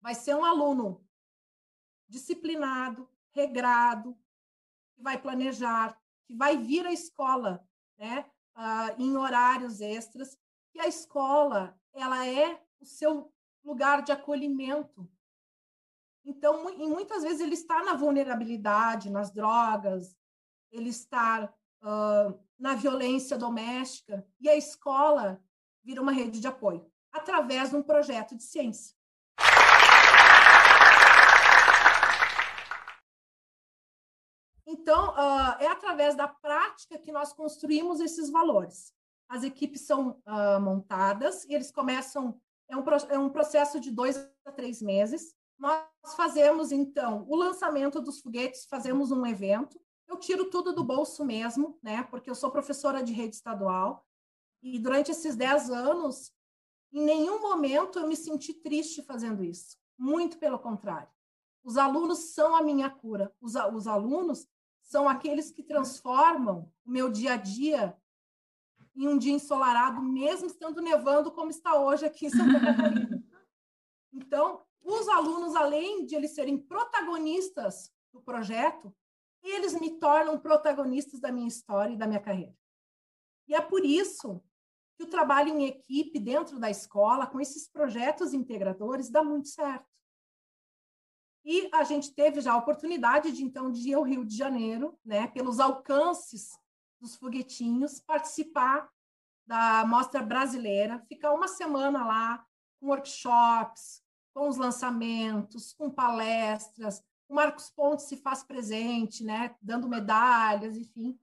[0.00, 1.06] vai ser um aluno
[2.08, 4.18] disciplinado, regrado,
[4.94, 7.66] que vai planejar, que vai vir à escola,
[7.98, 8.26] né?
[8.54, 10.36] uh, em horários extras,
[10.70, 13.32] que a escola ela é o seu
[13.64, 15.10] lugar de acolhimento.
[16.22, 20.14] Então, em muitas vezes ele está na vulnerabilidade, nas drogas,
[20.70, 25.42] ele está uh, na violência doméstica, e a escola
[25.82, 28.94] vira uma rede de apoio através de um projeto de ciência.
[34.88, 38.94] Então, uh, é através da prática que nós construímos esses valores.
[39.28, 44.16] As equipes são uh, montadas e eles começam, é um, é um processo de dois
[44.46, 45.34] a três meses.
[45.58, 45.84] Nós
[46.16, 49.78] fazemos, então, o lançamento dos foguetes, fazemos um evento.
[50.08, 52.04] Eu tiro tudo do bolso mesmo, né?
[52.04, 54.06] Porque eu sou professora de rede estadual.
[54.62, 56.32] E durante esses dez anos,
[56.90, 59.76] em nenhum momento eu me senti triste fazendo isso.
[59.98, 61.10] Muito pelo contrário.
[61.62, 63.30] Os alunos são a minha cura.
[63.38, 64.48] Os, os alunos
[64.88, 67.94] são aqueles que transformam o meu dia a dia
[68.96, 73.22] em um dia ensolarado, mesmo estando nevando, como está hoje aqui em Santa Catarina.
[74.10, 78.92] Então, os alunos, além de eles serem protagonistas do projeto,
[79.42, 82.56] eles me tornam protagonistas da minha história e da minha carreira.
[83.46, 84.42] E é por isso
[84.96, 89.97] que o trabalho em equipe dentro da escola, com esses projetos integradores, dá muito certo.
[91.50, 94.98] E a gente teve já a oportunidade de, então, de ir ao Rio de Janeiro,
[95.02, 96.50] né, pelos alcances
[97.00, 98.86] dos foguetinhos, participar
[99.46, 102.46] da mostra brasileira, ficar uma semana lá
[102.78, 104.02] com workshops,
[104.34, 111.18] com os lançamentos, com palestras, o Marcos Pontes se faz presente, né, dando medalhas, enfim,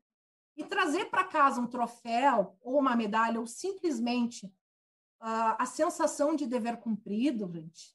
[0.58, 4.48] e trazer para casa um troféu ou uma medalha ou simplesmente
[5.22, 7.95] uh, a sensação de dever cumprido, gente,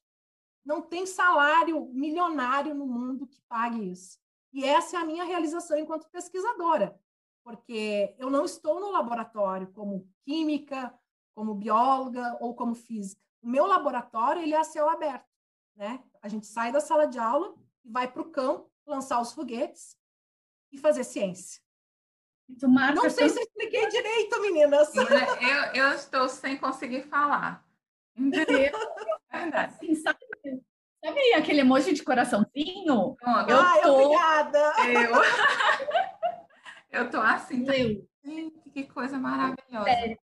[0.64, 4.18] não tem salário milionário no mundo que pague isso.
[4.53, 6.99] E essa é a minha realização enquanto pesquisadora,
[7.44, 10.92] porque eu não estou no laboratório como química,
[11.35, 13.20] como bióloga ou como física.
[13.42, 15.29] O meu laboratório ele é a céu aberto,
[15.77, 16.03] né?
[16.20, 19.96] A gente sai da sala de aula e vai para o campo lançar os foguetes
[20.73, 21.62] e fazer ciência.
[22.94, 24.92] Não sei se eu expliquei direito, meninas.
[24.94, 27.64] Eu, eu estou sem conseguir falar.
[28.16, 28.73] Entendeu?
[29.31, 30.18] Assim, sabe,
[31.05, 33.17] sabe, aquele emoji de coraçãozinho?
[33.49, 33.95] eu Ai, tô...
[33.95, 34.73] obrigada!
[34.89, 35.13] Eu...
[37.01, 37.65] eu tô assim.
[37.67, 38.07] Eu.
[38.23, 39.89] Gente, que coisa maravilhosa.
[39.89, 40.17] É.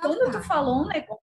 [0.00, 1.22] Quando tu falou um negócio,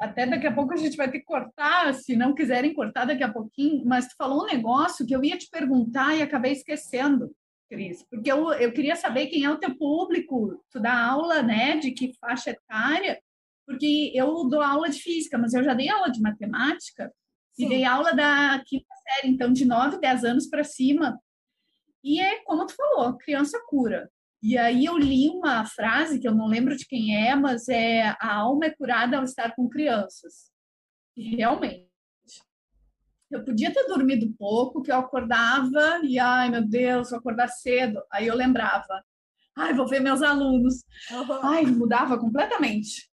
[0.00, 3.22] até daqui a pouco a gente vai ter que cortar, se não quiserem cortar daqui
[3.22, 7.34] a pouquinho, mas tu falou um negócio que eu ia te perguntar e acabei esquecendo,
[7.68, 11.76] Cris, porque eu, eu queria saber quem é o teu público, tu dá aula, né,
[11.78, 13.20] de que faixa etária,
[13.66, 17.12] porque eu dou aula de física, mas eu já dei aula de matemática
[17.54, 17.66] Sim.
[17.66, 21.18] e dei aula da quinta série, então de 9, 10 anos para cima.
[22.02, 24.10] E é como tu falou, criança cura.
[24.42, 28.16] E aí eu li uma frase que eu não lembro de quem é, mas é
[28.20, 30.50] a alma é curada ao estar com crianças.
[31.16, 31.88] E realmente.
[33.30, 38.02] Eu podia ter dormido pouco, que eu acordava e, ai meu Deus, vou acordar cedo.
[38.12, 39.02] Aí eu lembrava,
[39.56, 40.82] ai, vou ver meus alunos.
[41.10, 41.40] Uhum.
[41.42, 43.11] Ai, mudava completamente.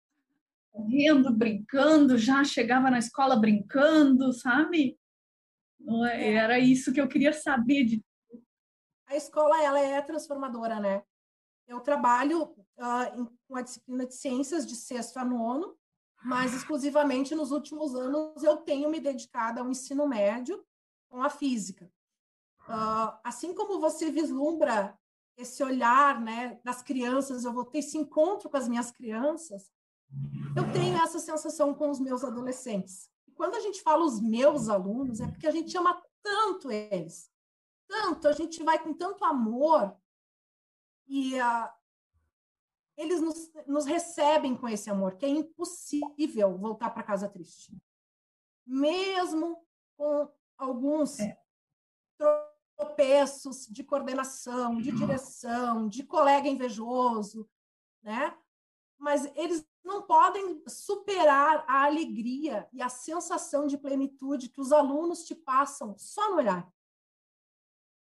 [0.74, 4.98] Correndo, brincando, já chegava na escola brincando, sabe?
[6.10, 6.34] É, é.
[6.34, 8.04] Era isso que eu queria saber de
[9.06, 11.04] a escola ela é transformadora, né?
[11.68, 15.76] Eu trabalho uh, em, com a disciplina de ciências de sexto a nono,
[16.24, 20.64] mas exclusivamente nos últimos anos eu tenho me dedicado ao ensino médio
[21.08, 21.90] com a física.
[22.66, 24.98] Uh, assim como você vislumbra
[25.37, 29.70] esse olhar né, das crianças, eu vou ter esse encontro com as minhas crianças,
[30.57, 33.11] eu tenho essa sensação com os meus adolescentes.
[33.35, 37.31] Quando a gente fala os meus alunos, é porque a gente ama tanto eles,
[37.87, 39.96] tanto, a gente vai com tanto amor
[41.07, 41.68] e uh,
[42.96, 47.77] eles nos, nos, recebem com esse amor, que é impossível voltar para casa triste.
[48.66, 49.62] Mesmo
[49.96, 51.38] com alguns é.
[52.77, 57.48] tropeços de coordenação, de direção, de colega invejoso,
[58.03, 58.37] né?
[58.98, 65.25] Mas eles não podem superar a alegria e a sensação de plenitude que os alunos
[65.25, 66.66] te passam só no olhar.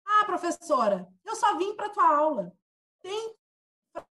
[0.05, 2.59] Ah, professora, eu só vim para a tua aula
[3.01, 3.37] tem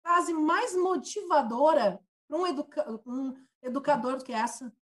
[0.01, 4.73] frase mais motivadora para um, educa um educador do que essa?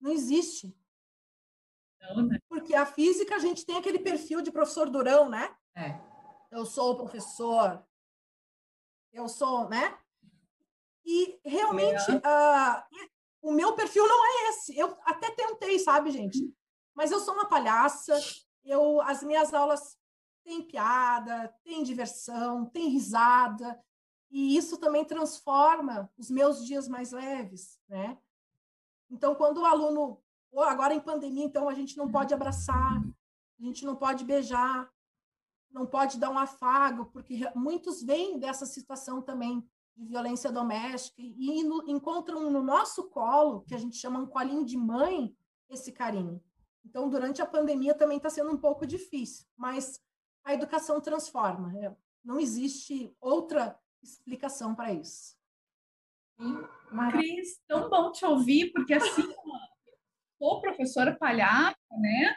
[0.00, 0.76] Não existe.
[2.00, 2.38] Não, né?
[2.48, 5.56] Porque a física, a gente tem aquele perfil de professor durão, né?
[5.74, 6.00] É.
[6.50, 7.84] Eu sou o professor,
[9.12, 9.98] eu sou, né?
[11.10, 12.16] E realmente, é.
[12.16, 12.82] uh,
[13.40, 14.76] o meu perfil não é esse.
[14.76, 16.54] Eu até tentei, sabe, gente?
[16.94, 18.14] Mas eu sou uma palhaça,
[18.62, 19.96] eu, as minhas aulas
[20.44, 23.82] tem piada, tem diversão, tem risada,
[24.30, 28.18] e isso também transforma os meus dias mais leves, né?
[29.10, 30.22] Então, quando o aluno,
[30.58, 33.02] agora em pandemia, então a gente não pode abraçar,
[33.58, 34.92] a gente não pode beijar,
[35.70, 39.66] não pode dar um afago, porque muitos vêm dessa situação também
[39.98, 44.64] de violência doméstica e no, encontram no nosso colo, que a gente chama um colinho
[44.64, 45.34] de mãe,
[45.68, 46.40] esse carinho.
[46.84, 50.00] Então, durante a pandemia também está sendo um pouco difícil, mas
[50.44, 51.76] a educação transforma.
[51.84, 55.36] É, não existe outra explicação para isso.
[57.10, 59.22] Cris, tão bom te ouvir, porque assim,
[60.38, 62.36] sou professora palhaça, né?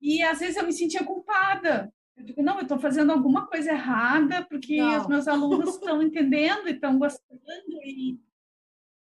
[0.00, 1.92] E às vezes eu me sentia culpada.
[2.16, 5.00] Eu digo, não, eu estou fazendo alguma coisa errada, porque não.
[5.00, 7.42] os meus alunos estão entendendo e estão gostando.
[7.84, 8.20] E...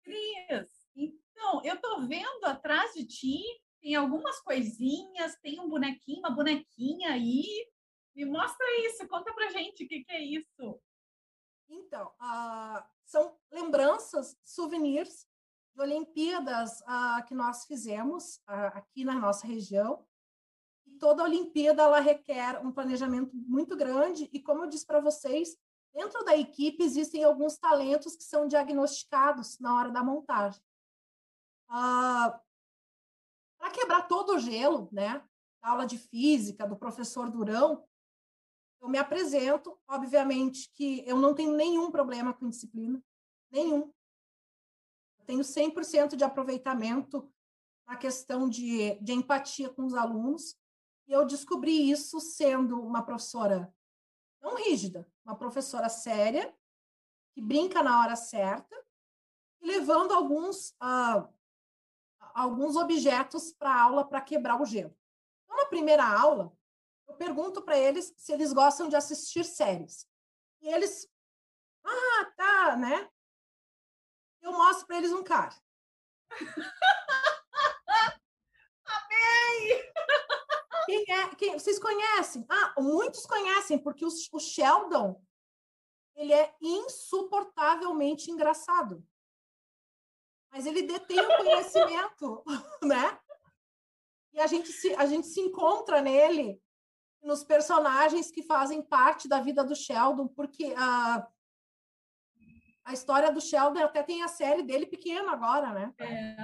[0.05, 3.43] Cris, então, eu estou vendo atrás de ti,
[3.81, 7.45] tem algumas coisinhas, tem um bonequinho, uma bonequinha aí,
[8.15, 10.81] me mostra isso, conta pra gente o que, que é isso.
[11.69, 15.27] Então, uh, são lembranças, souvenirs
[15.75, 20.07] de Olimpíadas uh, que nós fizemos uh, aqui na nossa região.
[21.03, 25.59] Toda Olimpíada ela requer um planejamento muito grande e, como eu disse para vocês,
[25.93, 30.63] dentro da equipe existem alguns talentos que são diagnosticados na hora da montagem.
[31.67, 32.41] para
[33.73, 35.19] quebrar todo o gelo, né?
[35.61, 37.85] Da aula de física do professor Durão,
[38.81, 43.03] eu me apresento, obviamente que eu não tenho nenhum problema com disciplina,
[43.51, 43.93] nenhum.
[45.19, 47.29] Eu tenho 100% de aproveitamento
[47.89, 50.62] na questão de, de empatia com os alunos.
[51.07, 53.75] E eu descobri isso sendo uma professora
[54.41, 56.55] não rígida, uma professora séria,
[57.33, 58.77] que brinca na hora certa,
[59.61, 61.29] e levando alguns, ah,
[62.35, 64.95] alguns objetos para a aula para quebrar o gelo.
[65.45, 66.53] Então, na primeira aula,
[67.07, 70.09] eu pergunto para eles se eles gostam de assistir séries.
[70.61, 71.09] E eles,
[71.85, 73.09] ah, tá, né?
[74.41, 75.55] Eu mostro para eles um cara.
[78.85, 79.92] Amei!
[80.87, 81.35] Quem é?
[81.37, 82.45] Quem, vocês conhecem?
[82.49, 85.21] Ah, muitos conhecem, porque o, o Sheldon
[86.15, 89.05] ele é insuportavelmente engraçado.
[90.51, 92.45] Mas ele detém o conhecimento,
[92.83, 93.19] né?
[94.33, 96.61] E a gente se, a gente se encontra nele
[97.23, 101.27] nos personagens que fazem parte da vida do Sheldon, porque a,
[102.85, 105.95] a história do Sheldon até tem a série dele pequeno agora, né?
[105.99, 106.37] É.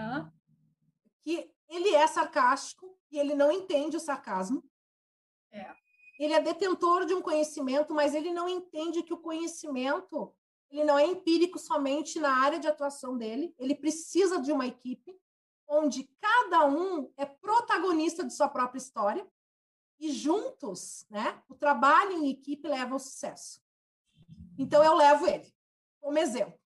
[1.22, 4.62] Que ele é sarcástico e ele não entende o sarcasmo.
[5.50, 5.74] É.
[6.18, 10.34] Ele é detentor de um conhecimento, mas ele não entende que o conhecimento
[10.70, 15.18] ele não é empírico somente na área de atuação dele, ele precisa de uma equipe
[15.66, 19.26] onde cada um é protagonista de sua própria história
[19.98, 23.62] e juntos, né, o trabalho em equipe leva ao sucesso.
[24.58, 25.52] Então eu levo ele
[26.00, 26.57] como exemplo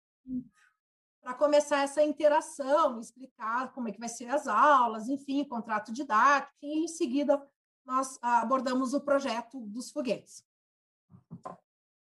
[1.22, 6.52] para começar essa interação, explicar como é que vai ser as aulas, enfim, contrato didático,
[6.60, 7.40] e em seguida
[7.84, 10.44] nós abordamos o projeto dos foguetes.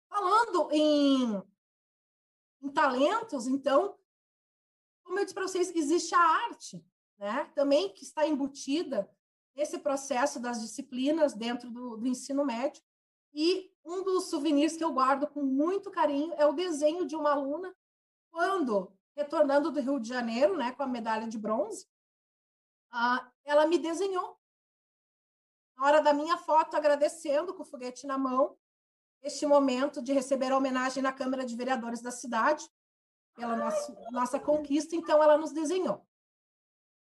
[0.09, 1.41] Falando em,
[2.61, 3.97] em talentos, então,
[5.03, 6.85] como eu disse para vocês, existe a arte,
[7.17, 7.45] né?
[7.55, 9.09] Também que está embutida
[9.55, 12.83] nesse processo das disciplinas dentro do, do ensino médio.
[13.33, 17.31] E um dos souvenirs que eu guardo com muito carinho é o desenho de uma
[17.31, 17.75] aluna
[18.31, 21.89] quando retornando do Rio de Janeiro, né, com a medalha de bronze,
[22.91, 24.39] ah, ela me desenhou.
[25.75, 28.55] Na hora da minha foto, agradecendo com o foguete na mão,
[29.23, 32.63] este momento de receber a homenagem na Câmara de Vereadores da cidade,
[33.35, 36.07] pela nossa, nossa conquista, então ela nos desenhou.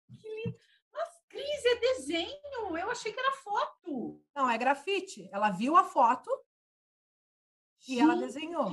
[0.06, 0.58] Que lindo.
[0.92, 2.76] Mas, Cris, é desenho?
[2.76, 4.20] Eu achei que era foto.
[4.34, 5.28] Não, é grafite.
[5.32, 6.30] Ela viu a foto
[7.88, 8.70] e ela desenhou.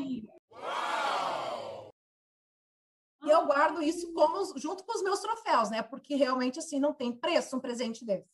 [3.23, 5.81] E eu guardo isso como, junto com os meus troféus, né?
[5.81, 8.29] Porque realmente, assim, não tem preço um presente desse.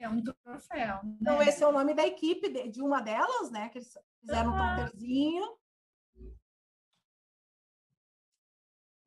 [0.00, 1.02] É um troféu.
[1.04, 1.16] Né?
[1.20, 3.68] Então, esse é o nome da equipe de, de uma delas, né?
[3.68, 5.58] Que eles fizeram um topperzinho.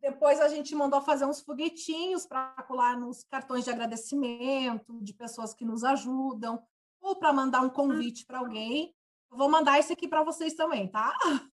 [0.02, 5.54] Depois a gente mandou fazer uns foguetinhos para colar nos cartões de agradecimento de pessoas
[5.54, 6.66] que nos ajudam,
[7.00, 8.96] ou para mandar um convite para alguém.
[9.30, 11.16] Eu vou mandar esse aqui para vocês também, tá?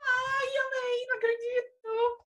[0.00, 2.24] Ai, amei, não acredito!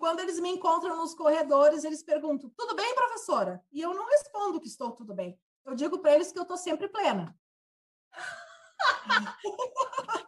[0.00, 3.62] Quando eles me encontram nos corredores, eles perguntam: tudo bem, professora?
[3.70, 5.38] E eu não respondo que estou tudo bem.
[5.64, 7.38] Eu digo para eles que eu estou sempre plena.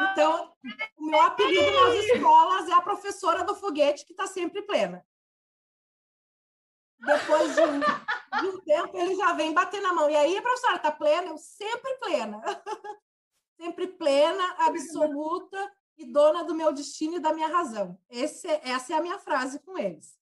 [0.00, 0.56] então,
[0.96, 5.06] o meu apelido nas escolas é a professora do foguete que está sempre plena.
[6.98, 10.08] Depois de um, de um, tempo, ele já vem bater na mão.
[10.08, 11.28] E aí, professora, está plena?
[11.28, 12.40] Eu sempre plena.
[13.60, 17.98] sempre plena, absoluta e dona do meu destino e da minha razão.
[18.08, 20.18] Esse, essa é a minha frase com eles.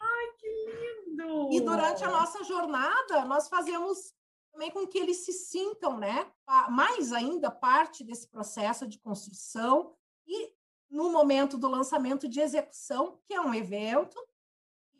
[0.00, 1.52] Ai, que lindo!
[1.52, 4.14] E durante a nossa jornada, nós fazemos
[4.52, 6.30] também com que eles se sintam, né,
[6.70, 9.96] mais ainda parte desse processo de construção
[10.26, 10.52] e
[10.88, 14.16] no momento do lançamento de execução, que é um evento,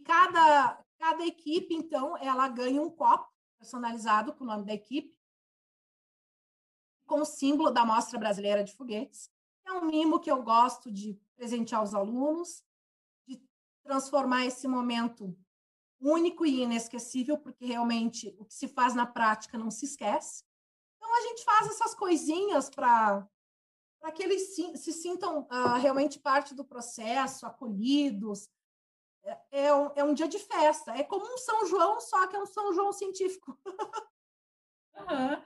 [0.05, 3.29] cada cada equipe então ela ganha um copo
[3.59, 5.14] personalizado com o nome da equipe
[7.07, 9.31] com o símbolo da Mostra Brasileira de Foguetes.
[9.67, 12.63] É um mimo que eu gosto de presentear aos alunos,
[13.27, 13.43] de
[13.83, 15.37] transformar esse momento
[16.01, 20.45] único e inesquecível, porque realmente o que se faz na prática não se esquece.
[20.97, 23.27] Então, a gente faz essas coisinhas para
[24.15, 28.49] que eles se, se sintam uh, realmente parte do processo, acolhidos.
[29.23, 30.93] É, é, um, é um dia de festa.
[30.93, 33.59] É como um São João, só que é um São João científico.
[34.97, 35.43] Uhum.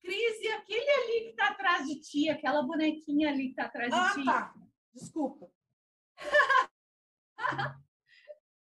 [0.00, 3.90] Cris, e aquele ali que está atrás de ti, aquela bonequinha ali que está atrás
[3.90, 4.24] de ah, ti.
[4.24, 4.54] Tá.
[4.94, 5.50] Desculpa.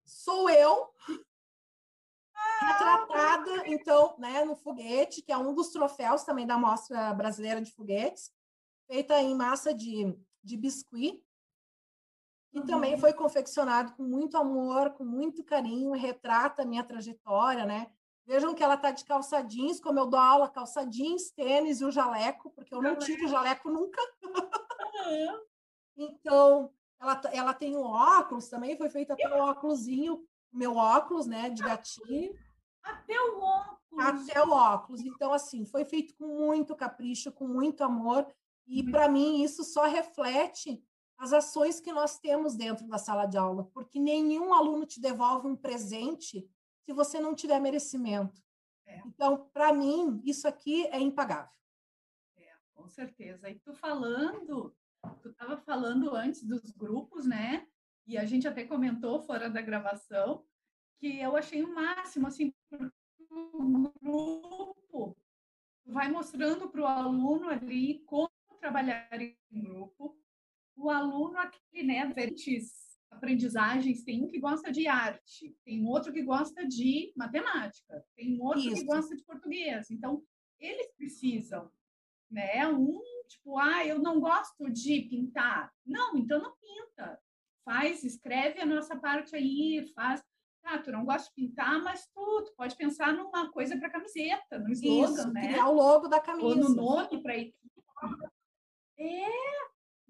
[0.04, 0.92] Sou eu,
[2.60, 7.72] retratada, então, né, no foguete, que é um dos troféus também da Mostra Brasileira de
[7.72, 8.30] Foguetes,
[8.86, 11.22] feita em massa de, de biscuit,
[12.52, 12.66] e uhum.
[12.66, 17.90] também foi confeccionado com muito amor, com muito carinho, retrata a minha trajetória, né?
[18.30, 21.84] Vejam que ela está de calça jeans, como eu dou aula, calça jeans, tênis e
[21.84, 24.00] o jaleco, porque eu não tive jaleco nunca.
[25.98, 31.50] então, ela, ela tem um óculos também, foi feito até o óculosinho, meu óculos, né,
[31.50, 32.32] de gatinho.
[32.84, 34.06] Até o óculos.
[34.06, 35.00] Até o óculos.
[35.00, 38.24] Então, assim, foi feito com muito capricho, com muito amor.
[38.64, 40.80] E, para mim, isso só reflete
[41.18, 45.48] as ações que nós temos dentro da sala de aula, porque nenhum aluno te devolve
[45.48, 46.48] um presente
[46.90, 48.42] se você não tiver merecimento.
[48.84, 48.98] É.
[49.06, 51.56] Então, para mim, isso aqui é impagável.
[52.36, 53.48] É, com certeza.
[53.48, 54.74] E tu falando,
[55.22, 57.68] tu estava falando antes dos grupos, né?
[58.08, 60.44] E a gente até comentou fora da gravação
[60.98, 62.52] que eu achei o máximo, assim,
[63.30, 65.16] o grupo
[65.86, 68.28] vai mostrando para o aluno ali como
[68.58, 70.18] trabalhar em grupo.
[70.74, 76.22] O aluno aqui, né, diferentes aprendizagens, tem um que gosta de arte, tem outro que
[76.22, 78.74] gosta de matemática, tem outro Isso.
[78.74, 79.90] que gosta de português.
[79.90, 80.22] Então,
[80.58, 81.70] eles precisam,
[82.30, 85.72] né, um tipo, ah, eu não gosto de pintar.
[85.86, 87.18] Não, então não pinta.
[87.64, 90.22] Faz, escreve a nossa parte aí, faz
[90.62, 94.58] ah, tu não gosta de pintar, mas tu, tu pode pensar numa coisa para camiseta,
[94.58, 95.52] no slogan, Isso, né?
[95.52, 96.46] Criar o logo da camisa.
[96.46, 97.56] Ou no nome para equipe.
[98.98, 99.26] É,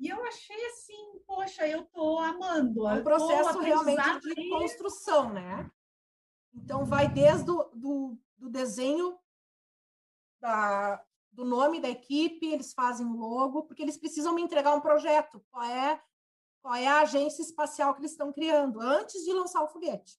[0.00, 2.88] e eu achei assim, poxa, eu tô amando.
[2.88, 5.70] É um processo realmente de construção, né?
[6.54, 9.18] Então, vai desde o do, do desenho
[10.40, 14.80] da, do nome da equipe, eles fazem o logo, porque eles precisam me entregar um
[14.80, 15.44] projeto.
[15.50, 16.02] Qual é,
[16.62, 20.18] qual é a agência espacial que eles estão criando antes de lançar o foguete?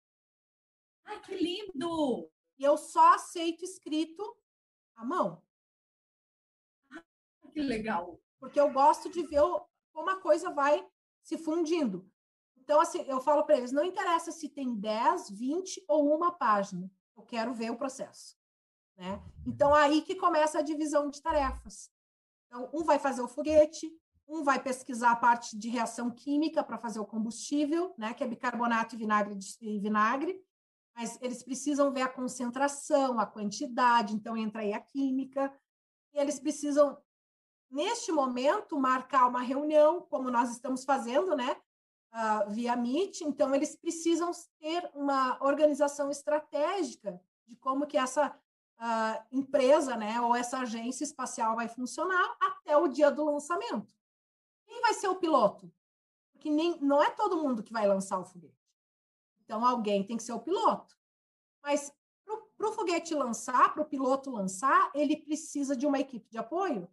[1.06, 2.30] Ai, que lindo!
[2.60, 4.38] E eu só aceito escrito
[4.96, 5.42] à mão.
[7.52, 8.22] que legal!
[8.40, 9.42] Porque eu gosto de ver
[9.94, 10.86] como a coisa vai
[11.22, 12.10] se fundindo.
[12.58, 16.92] Então, assim, eu falo para eles: não interessa se tem 10, 20 ou uma página,
[17.16, 18.36] eu quero ver o processo.
[18.98, 19.22] Né?
[19.46, 21.90] Então, aí que começa a divisão de tarefas.
[22.48, 23.92] Então, um vai fazer o foguete,
[24.28, 28.28] um vai pesquisar a parte de reação química para fazer o combustível, né, que é
[28.28, 30.42] bicarbonato e vinagre, e vinagre
[30.96, 35.54] mas eles precisam ver a concentração, a quantidade, então entra aí a química,
[36.14, 36.98] e eles precisam,
[37.72, 41.56] neste momento, marcar uma reunião, como nós estamos fazendo, né,
[42.14, 49.26] uh, via Meet, então eles precisam ter uma organização estratégica de como que essa uh,
[49.32, 53.96] empresa, né, ou essa agência espacial vai funcionar até o dia do lançamento.
[54.68, 55.72] Quem vai ser o piloto?
[56.34, 58.62] Porque nem, não é todo mundo que vai lançar o foguete.
[59.44, 60.98] Então, alguém tem que ser o piloto.
[61.62, 61.94] Mas
[62.58, 66.88] para o foguete lançar, para o piloto lançar, ele precisa de uma equipe de apoio.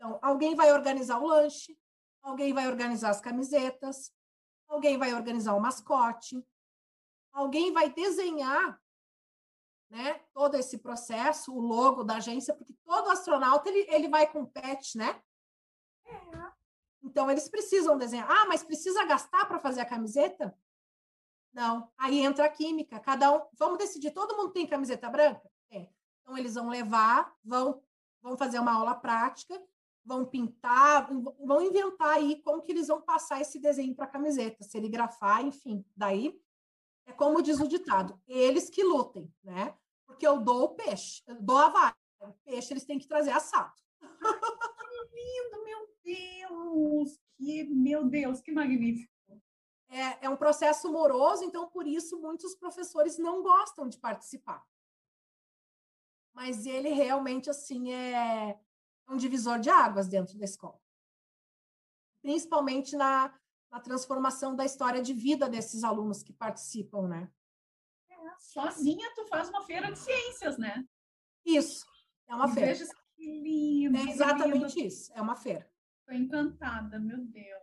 [0.00, 1.78] Então, alguém vai organizar o lanche,
[2.22, 4.10] alguém vai organizar as camisetas,
[4.66, 6.42] alguém vai organizar o mascote,
[7.30, 8.80] alguém vai desenhar
[9.90, 14.46] né, todo esse processo, o logo da agência, porque todo astronauta ele, ele vai com
[14.46, 15.22] pet, né?
[16.06, 16.52] É.
[17.02, 18.26] Então, eles precisam desenhar.
[18.30, 20.56] Ah, mas precisa gastar para fazer a camiseta?
[21.52, 21.92] Não.
[21.98, 22.98] Aí entra a química.
[23.00, 23.46] Cada um.
[23.52, 24.12] Vamos decidir.
[24.12, 25.50] Todo mundo tem camiseta branca?
[25.68, 25.94] Tem.
[26.22, 27.82] Então, eles vão levar, vão,
[28.22, 29.60] vão fazer uma aula prática,
[30.10, 31.08] vão pintar,
[31.38, 35.84] vão inventar aí como que eles vão passar esse desenho para a camiseta, serigrafar, enfim.
[35.96, 36.36] Daí,
[37.06, 39.78] é como diz o ditado: eles que lutem, né?
[40.04, 41.96] Porque eu dou o peixe, eu dou a vara.
[42.20, 43.72] O peixe eles têm que trazer assado.
[44.00, 47.20] Que lindo, meu Deus!
[47.36, 49.10] Que, meu Deus, que magnífico!
[49.90, 54.64] é, é um processo moroso, então por isso muitos professores não gostam de participar.
[56.32, 58.58] Mas ele realmente assim é
[59.10, 60.80] um divisor de águas dentro da escola,
[62.22, 63.34] principalmente na,
[63.70, 67.30] na transformação da história de vida desses alunos que participam, né?
[68.08, 70.86] É, sozinha tu faz uma feira de ciências, né?
[71.44, 71.86] Isso,
[72.28, 72.72] é uma e feira.
[72.72, 72.86] Veja
[73.16, 73.98] que lindo.
[73.98, 74.86] É exatamente lindo.
[74.86, 75.68] isso, é uma feira.
[76.00, 77.60] Estou encantada, meu Deus.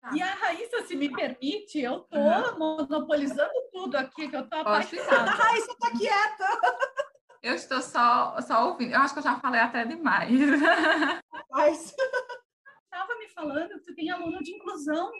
[0.00, 0.10] Tá.
[0.14, 2.58] E a Raíssa, se me permite, eu tô uhum.
[2.58, 5.30] monopolizando tudo aqui, que eu tô apaixonada.
[5.30, 6.99] A Raíssa tá quieta.
[7.42, 8.92] Eu estou só, só ouvindo.
[8.92, 10.30] Eu acho que eu já falei até demais.
[11.50, 11.94] Mas...
[12.84, 15.10] Estava me falando que tu tem aluno de inclusão.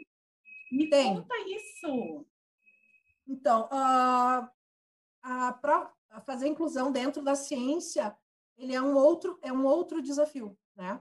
[0.71, 1.17] Me tem.
[1.17, 2.27] conta isso.
[3.27, 4.49] Então, uh,
[5.61, 5.93] para
[6.27, 8.17] fazer inclusão dentro da ciência,
[8.57, 11.01] ele é um outro, é um outro desafio, né?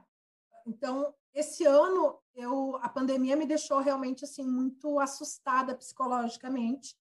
[0.65, 6.95] Então, esse ano eu a pandemia me deixou realmente assim muito assustada psicologicamente.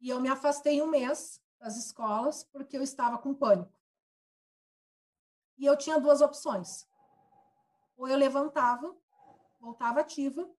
[0.00, 3.72] E eu me afastei um mês das escolas porque eu estava com pânico.
[5.56, 6.88] E eu tinha duas opções.
[7.96, 8.96] Ou eu levantava,
[9.60, 10.50] voltava ativa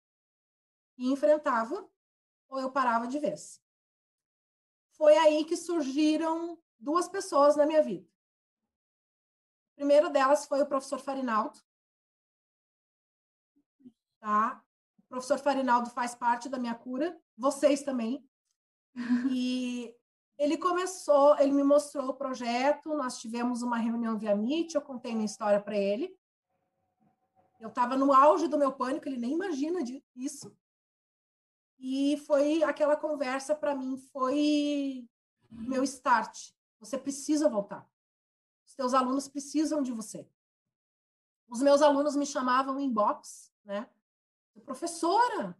[0.97, 1.85] e enfrentava,
[2.47, 3.61] ou eu parava de vez.
[4.91, 8.07] Foi aí que surgiram duas pessoas na minha vida.
[9.73, 11.59] A primeira delas foi o professor Farinaldo,
[14.19, 14.63] tá?
[15.09, 18.25] professor Farinaldo faz parte da minha cura, vocês também.
[19.31, 19.95] E
[20.37, 25.13] ele começou, ele me mostrou o projeto, nós tivemos uma reunião via Meet, eu contei
[25.13, 26.15] minha história para ele.
[27.59, 29.79] Eu estava no auge do meu pânico, ele nem imagina
[30.15, 30.55] isso.
[31.79, 35.07] E foi aquela conversa para mim foi
[35.49, 36.51] meu start.
[36.79, 37.87] Você precisa voltar.
[38.65, 40.27] Os teus alunos precisam de você.
[41.47, 42.91] Os meus alunos me chamavam em
[43.63, 43.89] né?
[44.65, 45.57] Professora,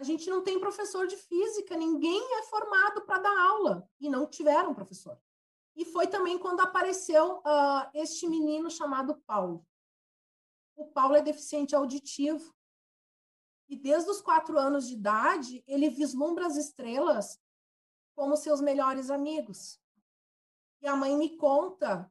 [0.00, 4.26] a gente não tem professor de física, ninguém é formado para dar aula e não
[4.26, 5.16] tiveram professor.
[5.76, 9.64] E foi também quando apareceu uh, este menino chamado Paulo
[10.80, 12.54] o Paulo é deficiente auditivo.
[13.68, 17.38] E desde os quatro anos de idade, ele vislumbra as estrelas
[18.14, 19.78] como seus melhores amigos.
[20.80, 22.10] E a mãe me conta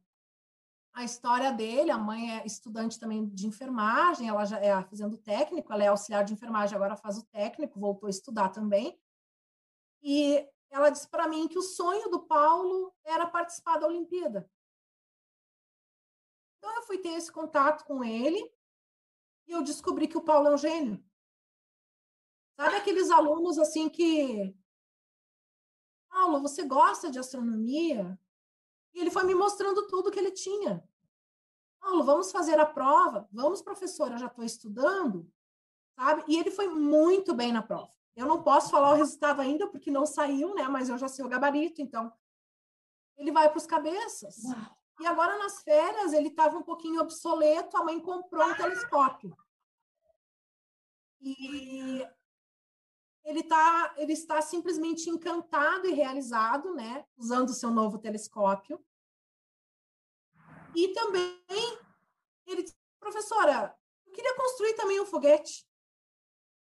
[1.00, 1.92] a história dele.
[1.92, 6.24] A mãe é estudante também de enfermagem, ela já é fazendo técnico, ela é auxiliar
[6.24, 9.00] de enfermagem, agora faz o técnico, voltou a estudar também.
[10.02, 14.50] E ela disse para mim que o sonho do Paulo era participar da Olimpíada.
[16.58, 18.40] Então eu fui ter esse contato com ele
[19.48, 21.04] e eu descobri que o Paulo é um gênio.
[22.60, 24.54] Sabe aqueles alunos assim que.
[26.10, 28.20] Paulo, você gosta de astronomia?
[28.94, 30.84] E ele foi me mostrando tudo que ele tinha.
[31.80, 33.28] Paulo, vamos fazer a prova?
[33.32, 35.32] Vamos, professora, já estou estudando.
[35.96, 36.24] Sabe?
[36.28, 37.92] E ele foi muito bem na prova.
[38.16, 40.68] Eu não posso falar o resultado ainda, porque não saiu, né?
[40.68, 42.12] Mas eu já sei o gabarito, então.
[43.18, 44.44] Ele vai para os cabeças.
[44.44, 44.78] Uau.
[45.00, 49.36] E agora, nas férias, ele estava um pouquinho obsoleto, a mãe comprou um telescópio.
[51.22, 52.06] E
[53.24, 57.06] ele, tá, ele está simplesmente encantado e realizado, né?
[57.18, 58.84] Usando o seu novo telescópio.
[60.76, 61.40] E também,
[62.46, 65.68] ele disse, professora, eu queria construir também um foguete.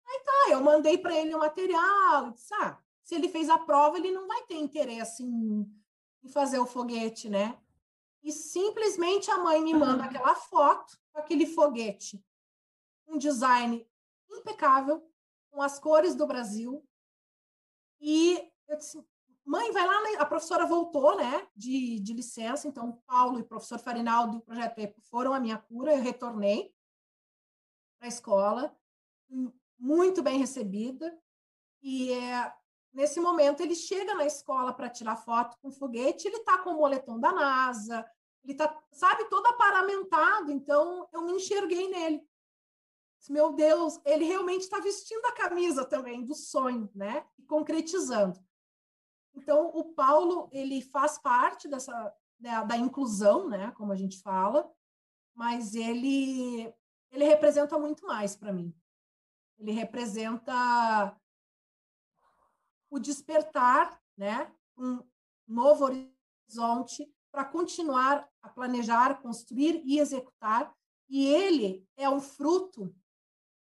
[0.07, 3.97] Aí tá, eu mandei para ele o material, disse, ah, se ele fez a prova,
[3.97, 5.67] ele não vai ter interesse em,
[6.23, 7.59] em fazer o foguete, né?
[8.25, 12.25] e simplesmente a mãe me manda aquela foto aquele foguete.
[13.07, 13.87] Um design
[14.31, 15.07] impecável,
[15.51, 16.83] com as cores do Brasil.
[18.01, 19.07] E eu disse,
[19.45, 23.79] mãe, vai lá, a professora voltou, né, de, de licença, então Paulo e o professor
[23.79, 26.75] Farinaldo do Projeto EPO foram a minha cura, eu retornei
[27.99, 28.77] para a escola,
[29.79, 31.17] muito bem recebida,
[31.83, 32.53] e é,
[32.95, 36.77] Nesse momento, ele chega na escola para tirar foto com foguete, ele está com o
[36.77, 38.09] moletom da NASA,
[38.45, 42.23] ele está, sabe, todo aparamentado, então eu me enxerguei nele.
[43.29, 47.27] Meu Deus, ele realmente está vestindo a camisa também do sonho, né?
[47.37, 48.39] E concretizando.
[49.35, 54.71] Então, o Paulo, ele faz parte dessa da, da inclusão, né, como a gente fala,
[55.35, 56.73] mas ele
[57.11, 58.75] ele representa muito mais para mim.
[59.57, 61.17] Ele representa
[62.91, 65.01] o despertar, né, um
[65.47, 70.75] novo horizonte para continuar a planejar, construir e executar.
[71.09, 72.95] E ele é um fruto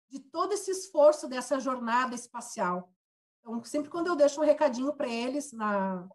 [0.09, 2.93] de todo esse esforço dessa jornada espacial.
[3.48, 6.06] Então, sempre quando eu deixo um recadinho para eles na,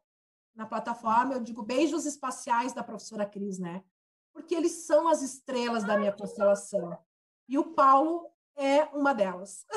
[0.55, 3.83] na plataforma, eu digo beijos espaciais da professora Cris, né?
[4.35, 6.99] Porque eles são as estrelas da minha constelação.
[7.49, 9.65] E o Paulo é uma delas.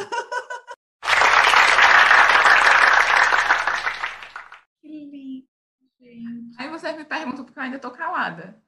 [6.58, 8.62] Aí você me pergunta porque eu ainda tô calada.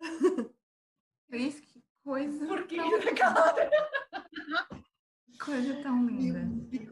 [1.30, 2.46] Cris, que coisa.
[2.46, 3.00] Por que tão...
[3.00, 3.70] tá calada?
[5.44, 6.40] Coisa tão linda.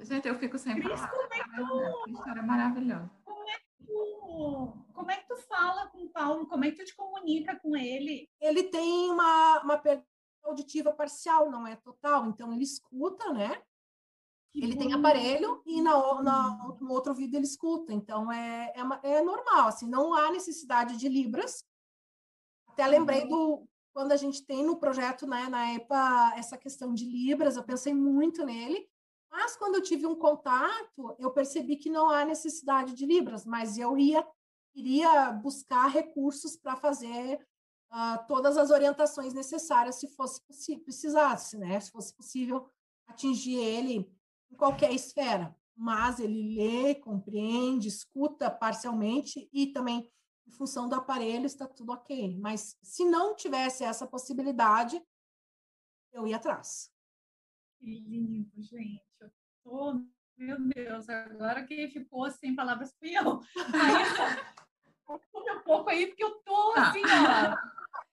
[0.04, 2.10] Gente, eu fico sempre Cris, como é que tu...
[2.10, 3.10] História maravilhosa.
[3.24, 4.86] Como é que tu...
[4.92, 6.46] Como é que tu fala com o Paulo?
[6.46, 8.28] Como é que tu te comunica com ele?
[8.40, 10.04] Ele tem uma, uma perda
[10.44, 12.26] auditiva parcial, não é total.
[12.26, 13.60] Então, ele escuta, né?
[14.62, 17.92] ele tem aparelho e na, na, no outro ouvido ele escuta.
[17.92, 21.64] Então, é, é, é, normal, assim, não há necessidade de libras.
[22.68, 23.28] Até lembrei uhum.
[23.28, 23.68] do...
[23.96, 27.94] Quando a gente tem no projeto, né, na EPA, essa questão de libras, eu pensei
[27.94, 28.86] muito nele.
[29.30, 33.78] Mas, quando eu tive um contato, eu percebi que não há necessidade de libras, mas
[33.78, 34.22] eu ia,
[34.74, 37.40] iria buscar recursos para fazer
[37.90, 40.42] uh, todas as orientações necessárias, se fosse
[40.84, 41.80] precisasse, né?
[41.80, 42.68] Se fosse possível
[43.06, 44.14] atingir ele
[44.50, 50.06] em qualquer esfera, mas ele lê, compreende, escuta parcialmente e também,
[50.46, 52.38] em função do aparelho, está tudo ok.
[52.38, 55.02] Mas se não tivesse essa possibilidade,
[56.12, 56.90] eu ia atrás.
[57.78, 59.04] Que lindo, gente.
[59.20, 59.30] Eu
[59.64, 60.00] tô,
[60.36, 63.40] meu Deus, agora quem ficou sem palavras fui eu.
[65.08, 67.56] um pouco aí, porque eu tô assim, ó.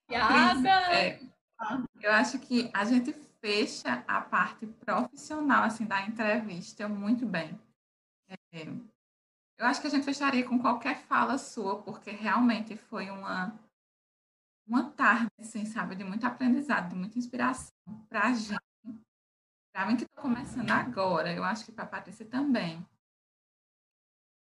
[0.08, 0.70] Piada.
[0.94, 1.20] É,
[2.02, 7.60] eu acho que a gente fecha a parte profissional assim da entrevista muito bem.
[8.52, 8.66] É,
[9.58, 13.58] eu acho que a gente fecharia com qualquer fala sua, porque realmente foi uma
[14.66, 17.74] uma tarde, assim, sabe, de muito aprendizado, de muita inspiração
[18.08, 18.60] para a gente.
[19.74, 22.86] Para mim que estou começando agora, eu acho que para a Patrícia também.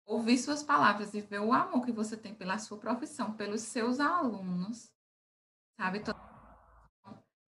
[0.06, 4.00] Ouvir suas palavras e ver o amor que você tem pela sua profissão, pelos seus
[4.00, 4.92] alunos,
[5.80, 6.04] sabe?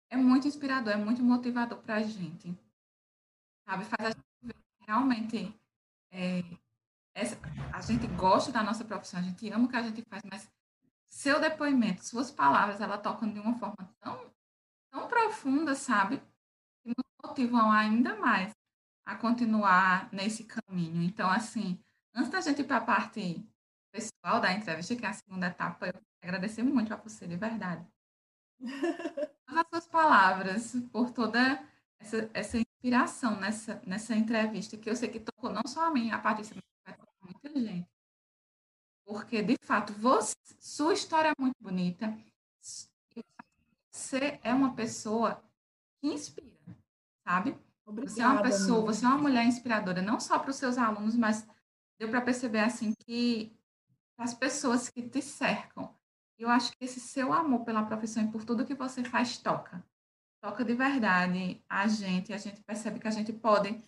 [0.09, 2.55] É muito inspirador, é muito motivador para a gente.
[3.67, 3.85] Sabe?
[3.85, 4.55] Faz a gente ver
[4.87, 5.59] realmente
[6.11, 6.41] é,
[7.13, 7.37] essa,
[7.71, 10.49] a gente gosta da nossa profissão, a gente ama o que a gente faz, mas
[11.07, 14.33] seu depoimento, suas palavras, ela tocam de uma forma tão,
[14.91, 16.17] tão profunda, sabe?
[16.83, 18.51] Que nos motivam ainda mais
[19.05, 21.03] a continuar nesse caminho.
[21.03, 21.79] Então, assim,
[22.15, 23.47] antes da gente ir para a parte
[23.91, 25.93] pessoal da entrevista, que é a segunda etapa, eu
[26.23, 27.85] agradecer muito a você, de verdade.
[29.45, 31.63] As suas palavras, por toda
[31.99, 36.09] essa, essa inspiração nessa, nessa entrevista, que eu sei que tocou não só a mim,
[36.09, 36.72] a Patrícia, mas
[37.59, 37.93] gente
[39.05, 42.15] porque de fato você, sua história é muito bonita.
[43.91, 45.43] Você é uma pessoa
[45.99, 46.75] que inspira,
[47.27, 47.57] sabe?
[47.85, 48.93] Obrigada, você é uma pessoa, amiga.
[48.93, 51.45] você é uma mulher inspiradora, não só para os seus alunos, mas
[51.99, 53.55] deu para perceber assim que
[54.17, 55.93] as pessoas que te cercam.
[56.39, 59.85] Eu acho que esse seu amor pela profissão e por tudo que você faz toca.
[60.41, 63.79] Toca de verdade a gente, a gente percebe que a gente pode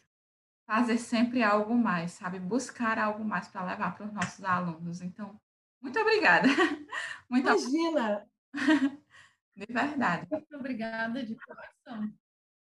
[0.66, 2.40] fazer sempre algo mais, sabe?
[2.40, 5.02] Buscar algo mais para levar para os nossos alunos.
[5.02, 5.40] Então,
[5.82, 6.48] muito obrigada.
[7.30, 8.28] Muito Imagina!
[9.56, 10.28] De verdade.
[10.30, 12.14] Muito obrigada de coração.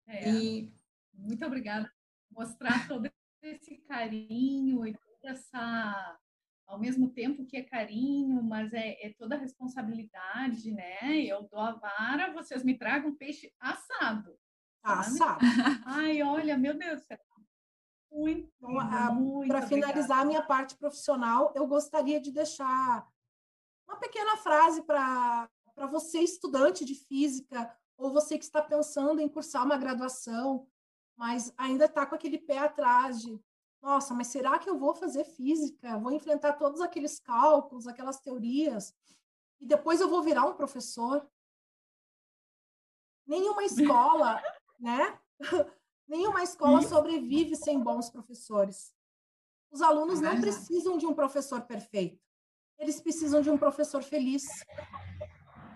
[0.07, 0.73] É, e
[1.15, 1.87] muito obrigada
[2.29, 3.09] por mostrar todo
[3.41, 6.19] esse carinho e toda essa
[6.67, 11.21] ao mesmo tempo que é carinho, mas é, é toda responsabilidade, né?
[11.21, 14.35] Eu dou a vara, vocês me tragam peixe assado.
[14.83, 15.45] Assado.
[15.85, 17.05] Ai, olha, meu Deus,
[18.13, 23.09] muito, então, para finalizar a minha parte profissional, eu gostaria de deixar
[23.89, 25.49] uma pequena frase para
[25.91, 30.67] você, estudante de física, ou você que está pensando em cursar uma graduação,
[31.17, 33.41] mas ainda está com aquele pé atrás de,
[33.81, 35.99] nossa, mas será que eu vou fazer física?
[35.99, 38.95] Vou enfrentar todos aqueles cálculos, aquelas teorias,
[39.61, 41.27] e depois eu vou virar um professor?
[43.27, 44.43] Nenhuma escola,
[44.79, 45.19] né?
[46.13, 48.95] Nenhuma escola sobrevive sem bons professores.
[49.71, 52.23] Os alunos não precisam de um professor perfeito.
[52.79, 54.43] Eles precisam de um professor feliz.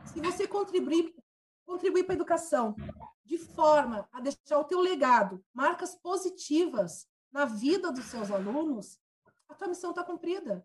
[0.05, 1.17] Se você contribuir,
[1.65, 2.77] contribuir para a educação
[3.25, 9.01] de forma a deixar o teu legado, marcas positivas na vida dos seus alunos,
[9.49, 10.63] a tua missão está cumprida.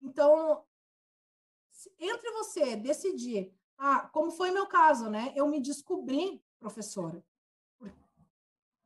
[0.00, 0.64] Então,
[1.98, 5.32] entre você decidir, ah, como foi meu caso, né?
[5.34, 7.24] Eu me descobri professora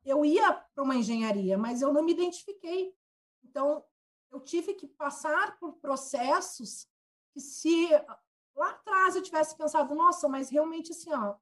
[0.07, 2.95] eu ia para uma engenharia, mas eu não me identifiquei.
[3.43, 3.83] Então,
[4.31, 6.87] eu tive que passar por processos
[7.33, 7.89] que se
[8.55, 11.35] lá atrás eu tivesse pensado, nossa, mas realmente assim, ó,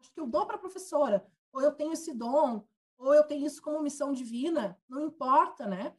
[0.00, 3.60] acho que eu dou para professora, ou eu tenho esse dom, ou eu tenho isso
[3.60, 5.96] como missão divina, não importa, né?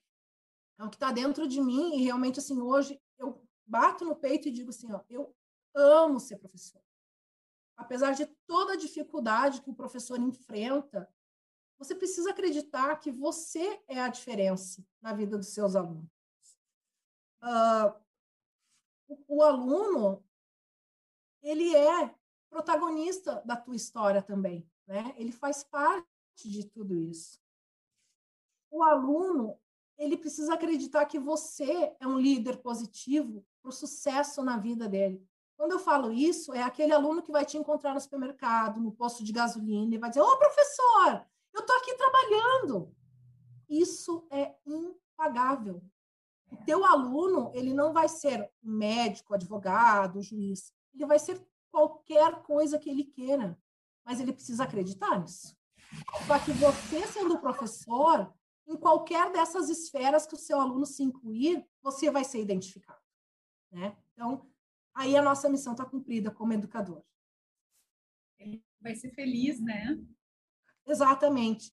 [0.77, 4.47] É o que está dentro de mim e realmente assim, hoje eu bato no peito
[4.47, 5.35] e digo assim, ó, eu
[5.75, 6.81] amo ser professor.
[7.75, 11.09] Apesar de toda a dificuldade que o professor enfrenta,
[11.79, 16.11] você precisa acreditar que você é a diferença na vida dos seus alunos.
[17.41, 17.95] Uh,
[19.07, 20.21] o, o aluno,
[21.41, 22.13] ele é
[22.49, 25.15] protagonista da tua história também, né?
[25.17, 26.05] Ele faz parte
[26.43, 27.39] de tudo isso.
[28.69, 29.57] O aluno,
[29.97, 35.25] ele precisa acreditar que você é um líder positivo para o sucesso na vida dele.
[35.55, 39.23] Quando eu falo isso, é aquele aluno que vai te encontrar no supermercado, no posto
[39.23, 41.25] de gasolina, e vai dizer: Ô, professor,
[41.59, 42.95] eu estou aqui trabalhando.
[43.67, 45.83] Isso é impagável.
[46.51, 50.73] O teu aluno, ele não vai ser médico, advogado, juiz.
[50.93, 53.59] Ele vai ser qualquer coisa que ele queira.
[54.03, 55.55] Mas ele precisa acreditar nisso.
[56.25, 58.33] Só que você, sendo professor,
[58.67, 62.99] em qualquer dessas esferas que o seu aluno se incluir, você vai ser identificado.
[63.71, 63.95] Né?
[64.13, 64.49] Então,
[64.95, 67.03] aí a nossa missão está cumprida como educador.
[68.39, 69.99] Ele vai ser feliz, né?
[70.89, 71.71] Exatamente.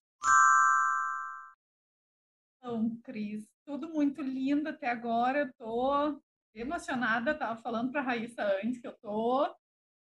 [2.57, 5.39] Então, Cris, tudo muito lindo até agora.
[5.39, 6.21] Eu tô
[6.53, 9.51] emocionada, estava falando para a Raíssa antes que eu tô.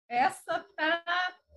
[0.08, 1.04] Essa tá,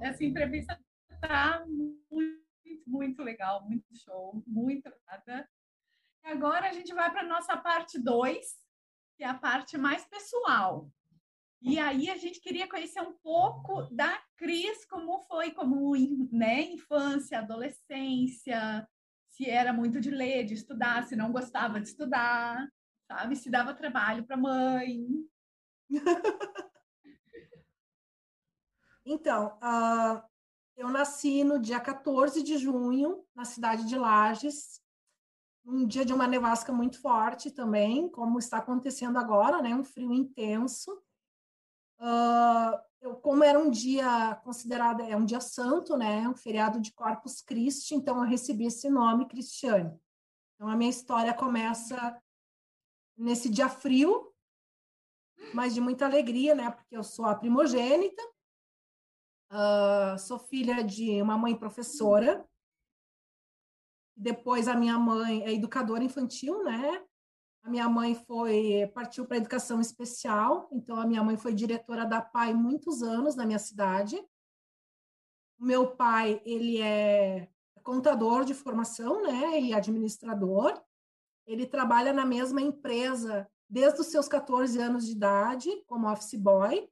[0.02, 0.78] essa entrevista
[1.22, 1.64] tá
[2.12, 2.44] muito,
[2.86, 5.50] muito legal, muito show, muito nada.
[6.26, 8.46] E agora a gente vai para nossa parte 2,
[9.16, 10.88] que é a parte mais pessoal.
[11.68, 15.96] E aí a gente queria conhecer um pouco da Cris, como foi, como
[16.32, 18.88] né, infância, adolescência,
[19.30, 22.72] se era muito de ler, de estudar, se não gostava de estudar,
[23.08, 23.36] sabe?
[23.36, 25.08] Se dava trabalho para mãe.
[29.04, 30.22] então, uh,
[30.78, 34.80] eu nasci no dia 14 de junho, na cidade de Lages,
[35.66, 39.76] um dia de uma nevasca muito forte também, como está acontecendo agora, né?
[39.76, 41.04] Um frio intenso.
[42.00, 46.28] Uh, eu, como era um dia considerado, é um dia santo, né?
[46.28, 49.96] Um feriado de Corpus Christi, então eu recebi esse nome Cristiane.
[50.56, 52.20] Então a minha história começa
[53.18, 54.34] nesse dia frio,
[55.54, 56.72] mas de muita alegria, né?
[56.72, 58.22] Porque eu sou a primogênita,
[59.52, 62.46] uh, sou filha de uma mãe professora,
[64.16, 67.06] depois a minha mãe é educadora infantil, né?
[67.66, 72.06] A minha mãe foi partiu para a educação especial, então a minha mãe foi diretora
[72.06, 74.16] da PAI muitos anos na minha cidade.
[75.58, 77.50] O meu pai, ele é
[77.82, 80.80] contador de formação, né, e administrador.
[81.48, 86.88] Ele trabalha na mesma empresa desde os seus 14 anos de idade, como office boy.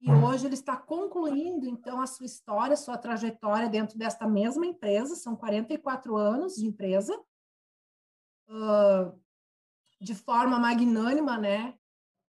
[0.00, 0.24] E uhum.
[0.24, 5.14] hoje ele está concluindo, então, a sua história, a sua trajetória dentro desta mesma empresa,
[5.14, 7.16] são 44 anos de empresa,
[8.48, 9.25] uh,
[10.00, 11.74] de forma magnânima, né?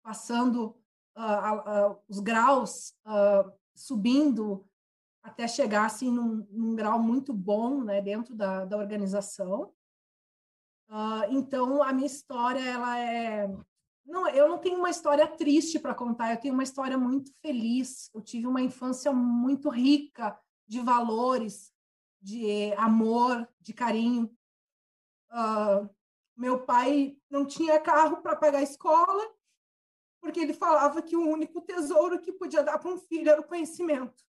[0.04, 0.78] Passando
[1.18, 2.94] uh, uh, os graus,
[3.76, 4.66] subindo
[5.22, 8.02] até chegar, assim, num, num, grau muito bom, né?
[8.02, 9.74] Dentro da, da organização.
[11.30, 13.50] então, a minha história, ela é
[14.08, 18.10] não, eu não tenho uma história triste para contar, eu tenho uma história muito feliz.
[18.14, 21.74] Eu tive uma infância muito rica de valores,
[22.22, 24.32] de amor, de carinho.
[25.30, 25.90] Uh,
[26.38, 29.36] meu pai não tinha carro para pagar a escola,
[30.22, 33.48] porque ele falava que o único tesouro que podia dar para um filho era o
[33.48, 34.26] conhecimento.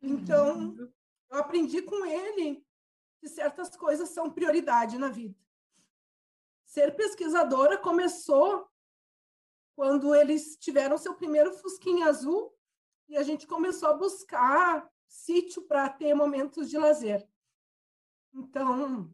[0.00, 0.74] Então,
[1.30, 2.64] eu aprendi com ele
[3.20, 5.38] que certas coisas são prioridade na vida
[6.68, 8.68] ser pesquisadora começou
[9.74, 12.54] quando eles tiveram seu primeiro Fusquinha Azul
[13.08, 17.26] e a gente começou a buscar sítio para ter momentos de lazer.
[18.38, 19.12] Então,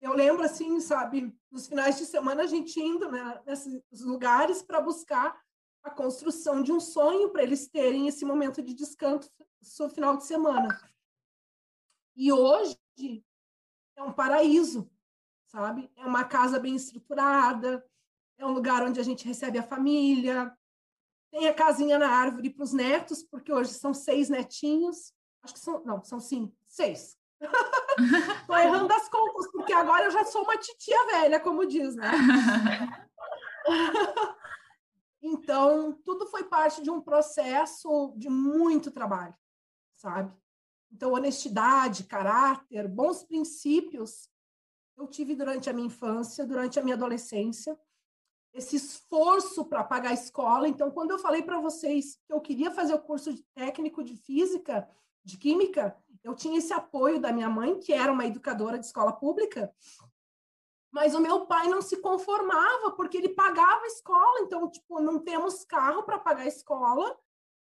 [0.00, 4.80] eu lembro assim, sabe, nos finais de semana a gente indo né, nesses lugares para
[4.80, 5.40] buscar
[5.82, 9.30] a construção de um sonho para eles terem esse momento de descanso
[9.78, 10.68] no final de semana.
[12.16, 12.76] E hoje
[13.96, 14.90] é um paraíso
[15.50, 15.90] sabe?
[15.96, 17.84] É uma casa bem estruturada,
[18.38, 20.56] é um lugar onde a gente recebe a família,
[21.30, 25.12] tem a casinha na árvore para os netos, porque hoje são seis netinhos.
[25.42, 27.18] Acho que são, não, são sim, seis.
[27.40, 32.10] Estou errando as contas, porque agora eu já sou uma titia velha, como diz, né?
[35.22, 39.34] então, tudo foi parte de um processo de muito trabalho,
[39.96, 40.34] sabe?
[40.92, 44.28] Então, honestidade, caráter, bons princípios
[45.00, 47.78] eu tive durante a minha infância, durante a minha adolescência,
[48.52, 50.68] esse esforço para pagar a escola.
[50.68, 54.16] Então, quando eu falei para vocês que eu queria fazer o curso de técnico de
[54.16, 54.86] física,
[55.24, 59.12] de química, eu tinha esse apoio da minha mãe, que era uma educadora de escola
[59.12, 59.72] pública,
[60.90, 64.40] mas o meu pai não se conformava porque ele pagava a escola.
[64.40, 67.16] Então, tipo, não temos carro para pagar a escola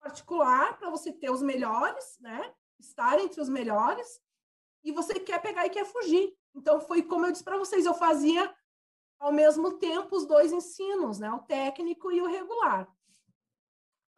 [0.01, 2.55] particular para você ter os melhores, né?
[2.79, 4.21] Estar entre os melhores.
[4.85, 6.35] E você quer pegar e quer fugir.
[6.55, 8.55] Então, foi como eu disse para vocês, eu fazia
[9.19, 11.31] ao mesmo tempo os dois ensinos, né?
[11.33, 12.89] O técnico e o regular.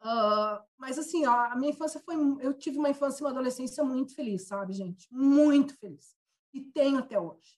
[0.03, 3.83] Uh, mas assim, ó, a minha infância foi, eu tive uma infância e uma adolescência
[3.85, 5.07] muito feliz, sabe, gente?
[5.09, 6.17] Muito feliz.
[6.53, 7.57] E tenho até hoje.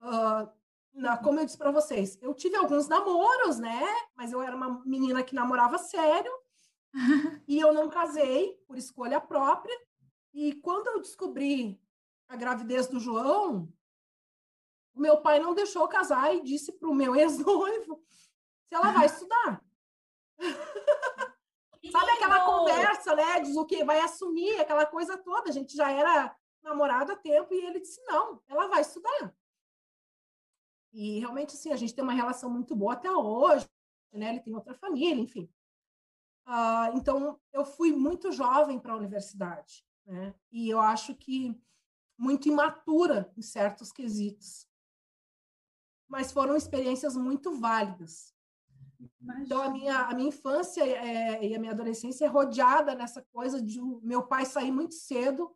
[0.00, 0.48] Uh,
[0.94, 3.82] na, como eu disse para vocês, eu tive alguns namoros, né?
[4.14, 6.32] Mas eu era uma menina que namorava sério
[7.46, 9.76] e eu não casei por escolha própria.
[10.32, 11.80] E quando eu descobri
[12.28, 13.68] a gravidez do João,
[14.94, 18.02] meu pai não deixou casar e disse para o meu ex-noivo
[18.68, 19.64] se ela vai estudar.
[21.90, 23.40] Sabe aquela conversa, né?
[23.40, 25.48] Diz o que vai assumir, aquela coisa toda.
[25.48, 29.34] A gente já era namorado há tempo e ele disse: não, ela vai estudar.
[30.92, 33.68] E realmente, assim, a gente tem uma relação muito boa até hoje,
[34.12, 34.30] né?
[34.30, 35.48] Ele tem outra família, enfim.
[36.46, 40.34] Uh, então, eu fui muito jovem para a universidade, né?
[40.50, 41.56] E eu acho que
[42.18, 44.68] muito imatura em certos quesitos
[46.10, 48.34] mas foram experiências muito válidas.
[49.20, 49.44] Imagina.
[49.44, 53.60] Então, a minha, a minha infância é, e a minha adolescência é rodeada nessa coisa
[53.60, 55.54] de meu pai sair muito cedo,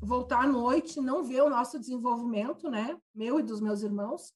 [0.00, 2.98] voltar à noite, não ver o nosso desenvolvimento, né?
[3.14, 4.34] Meu e dos meus irmãos,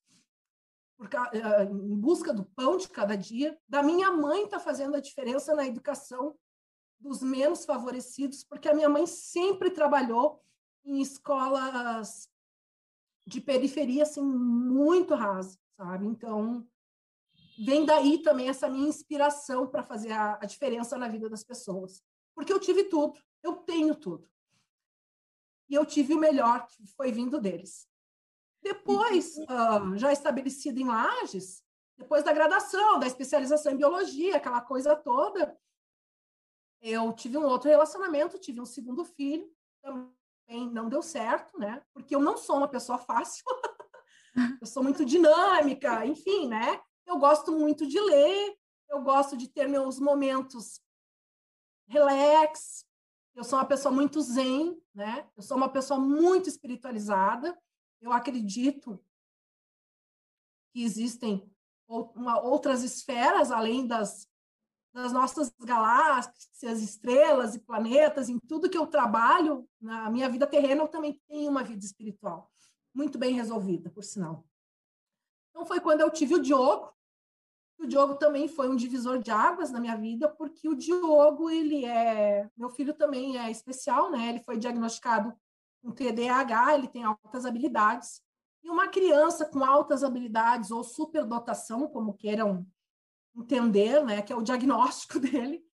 [0.99, 5.55] uh, em busca do pão de cada dia, da minha mãe está fazendo a diferença
[5.55, 6.35] na educação
[6.99, 10.43] dos menos favorecidos, porque a minha mãe sempre trabalhou
[10.85, 12.29] em escolas
[13.27, 16.07] de periferia assim muito rasa, sabe?
[16.07, 16.67] Então,
[17.65, 22.03] vem daí também essa minha inspiração para fazer a, a, diferença na vida das pessoas.
[22.35, 24.29] Porque eu tive tudo, eu tenho tudo.
[25.69, 27.87] E eu tive o melhor, que foi vindo deles.
[28.63, 31.63] Depois, uh, já estabelecido em Lages,
[31.97, 35.57] depois da graduação, da especialização em biologia, aquela coisa toda,
[36.81, 39.51] eu tive um outro relacionamento, tive um segundo filho,
[39.83, 41.83] também não deu certo, né?
[41.93, 43.45] Porque eu não sou uma pessoa fácil.
[44.61, 46.81] eu sou muito dinâmica, enfim, né?
[47.11, 48.57] Eu gosto muito de ler,
[48.89, 50.81] eu gosto de ter meus momentos
[51.89, 52.87] relax.
[53.35, 55.29] Eu sou uma pessoa muito zen, né?
[55.37, 57.61] Eu sou uma pessoa muito espiritualizada.
[58.01, 59.05] Eu acredito
[60.73, 61.53] que existem
[61.89, 64.29] outras esferas além das,
[64.95, 70.83] das nossas galáxias, estrelas e planetas, em tudo que eu trabalho, na minha vida terrena,
[70.83, 72.49] eu também tenho uma vida espiritual,
[72.95, 74.47] muito bem resolvida, por sinal.
[75.51, 76.95] Então, foi quando eu tive o Diogo,
[77.81, 81.87] o Diogo também foi um divisor de águas na minha vida, porque o Diogo, ele
[81.87, 82.49] é.
[82.57, 84.29] Meu filho também é especial, né?
[84.29, 85.35] Ele foi diagnosticado
[85.83, 88.23] com TDAH, ele tem altas habilidades.
[88.63, 92.67] E uma criança com altas habilidades ou superdotação, como queiram
[93.35, 94.21] entender, né?
[94.21, 95.65] Que é o diagnóstico dele,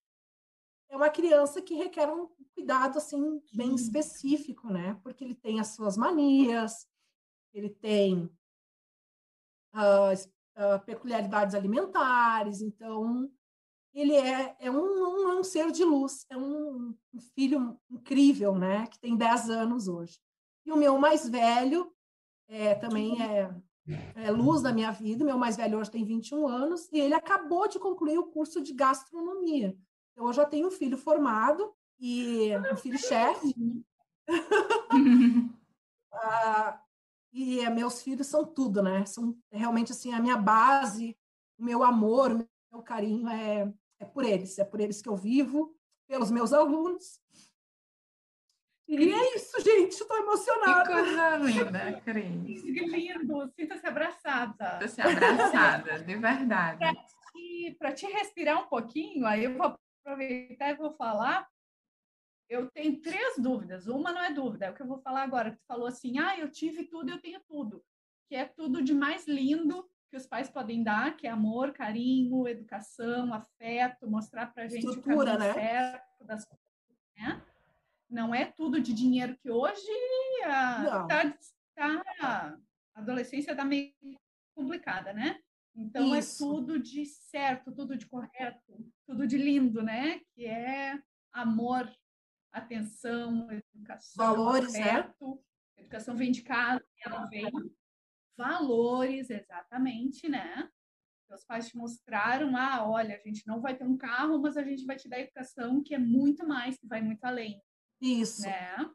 [0.90, 4.98] é uma criança que requer um cuidado assim bem específico, né?
[5.04, 6.88] Porque ele tem as suas manias,
[7.54, 8.32] ele tem
[9.74, 13.30] uh, uh, peculiaridades alimentares, então
[13.94, 18.54] ele é, é um, um, é um ser de luz, é um, um, filho incrível,
[18.56, 18.86] né?
[18.88, 20.20] Que tem 10 anos hoje.
[20.66, 21.92] E o meu mais velho
[22.48, 23.50] é, também é,
[24.16, 27.68] é luz da minha vida, meu mais velho hoje tem 21 anos, e ele acabou
[27.68, 29.76] de concluir o curso de gastronomia.
[30.12, 33.56] Então, eu já tenho um filho formado e um filho chefe.
[36.14, 36.82] ah,
[37.32, 39.06] e é, meus filhos são tudo, né?
[39.06, 41.18] São realmente assim a minha base,
[41.58, 45.16] o meu amor, o meu carinho é, é por eles, é por eles que eu
[45.16, 45.76] vivo,
[46.08, 47.20] pelos meus alunos.
[48.88, 50.84] E é isso, gente, estou emocionada.
[50.84, 52.62] Que coisa linda, Cris.
[52.62, 54.88] Que lindo, sinta-se abraçada.
[54.88, 56.80] Sinta-se abraçada, de verdade.
[57.78, 61.46] Para te, te respirar um pouquinho, aí eu vou aproveitar e vou falar
[62.50, 63.88] eu tenho três dúvidas.
[63.88, 65.52] Uma não é dúvida, é o que eu vou falar agora.
[65.52, 67.84] Tu falou assim, ah, eu tive tudo, eu tenho tudo.
[68.28, 72.48] Que é tudo de mais lindo que os pais podem dar, que é amor, carinho,
[72.48, 75.54] educação, afeto, mostrar para a gente Estrutura, o caminho né?
[75.54, 76.66] certo das coisas,
[77.18, 77.42] né?
[78.10, 79.86] Não é tudo de dinheiro que hoje
[80.46, 81.38] a, tá,
[81.76, 82.58] tá, a
[82.96, 83.92] adolescência está meio
[84.56, 85.40] complicada, né?
[85.76, 86.44] Então é Isso.
[86.44, 90.22] é tudo de certo, tudo de correto, tudo de lindo, né?
[90.34, 90.98] Que é
[91.34, 91.88] amor,
[92.52, 95.36] atenção, educação, valores, afeto.
[95.36, 95.42] né?
[95.78, 97.52] Educação vem de casa, ela vem
[98.38, 100.70] valores, exatamente, né?
[101.28, 104.64] Seus pais te mostraram, ah, olha, a gente não vai ter um carro, mas a
[104.64, 107.62] gente vai te dar educação que é muito mais, que vai muito além.
[108.02, 108.44] Isso.
[108.44, 108.90] Né?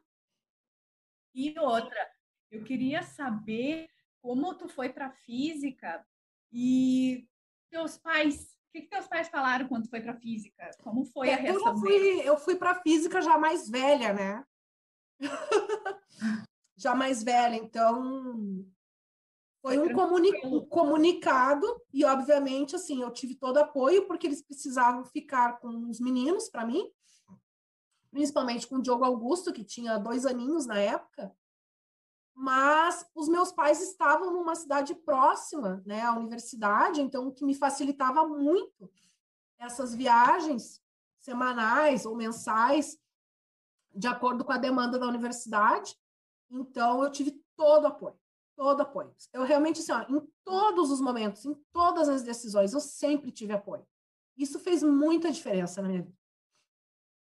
[1.35, 2.09] E outra,
[2.49, 3.87] eu queria saber
[4.21, 6.05] como tu foi para física
[6.51, 7.27] e
[7.69, 10.71] teus pais que, que teus pais falaram quando foi para física?
[10.81, 14.43] Como foi a reação eu fui, Eu fui para física já mais velha, né?
[16.75, 18.65] já mais velha, então
[19.61, 25.05] foi um, comuni um comunicado e obviamente assim eu tive todo apoio porque eles precisavam
[25.05, 26.91] ficar com os meninos para mim,
[28.11, 31.31] principalmente com o Diogo Augusto que tinha dois aninhos na época
[32.35, 37.53] mas os meus pais estavam numa cidade próxima, né, à universidade, então o que me
[37.53, 38.91] facilitava muito
[39.59, 40.81] essas viagens
[41.19, 42.99] semanais ou mensais,
[43.93, 45.95] de acordo com a demanda da universidade.
[46.49, 48.19] Então eu tive todo apoio,
[48.55, 49.15] todo apoio.
[49.31, 53.53] Eu realmente assim, ó, em todos os momentos, em todas as decisões, eu sempre tive
[53.53, 53.87] apoio.
[54.35, 56.17] Isso fez muita diferença na minha vida.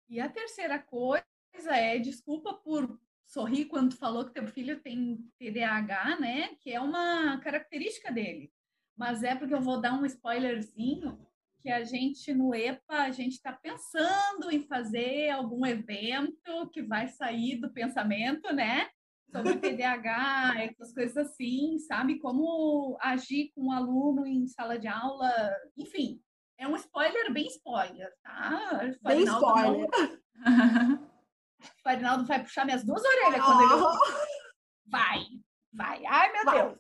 [0.08, 1.24] E a terceira coisa
[1.70, 6.54] é, desculpa por sorri quando tu falou que teu filho tem TDAH, né?
[6.60, 8.50] Que é uma característica dele.
[8.96, 11.18] Mas é porque eu vou dar um spoilerzinho
[11.60, 17.08] que a gente no EPA a gente está pensando em fazer algum evento que vai
[17.08, 18.88] sair do pensamento, né?
[19.30, 22.18] Sobre TDAH, essas coisas assim, sabe?
[22.18, 25.30] Como agir com um aluno em sala de aula,
[25.76, 26.20] enfim.
[26.56, 28.80] É um spoiler bem spoiler, tá?
[29.02, 29.88] Bem spoiler.
[29.90, 31.07] Não...
[31.78, 34.28] O Farinaldo vai puxar minhas duas orelhas quando ele.
[34.86, 35.26] Vai,
[35.72, 36.06] vai.
[36.06, 36.62] Ai, meu vai.
[36.62, 36.78] Deus.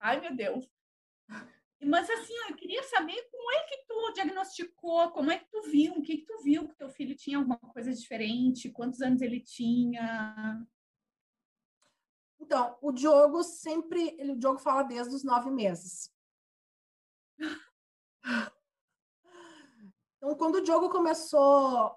[0.00, 0.68] Ai, meu Deus.
[1.80, 5.94] Mas assim, eu queria saber como é que tu diagnosticou, como é que tu viu,
[5.94, 9.40] o que que tu viu que teu filho tinha alguma coisa diferente, quantos anos ele
[9.40, 10.66] tinha?
[12.40, 16.12] Então, o Diogo sempre, ele, o Diogo fala desde os nove meses.
[20.20, 21.96] Então, quando o Diogo começou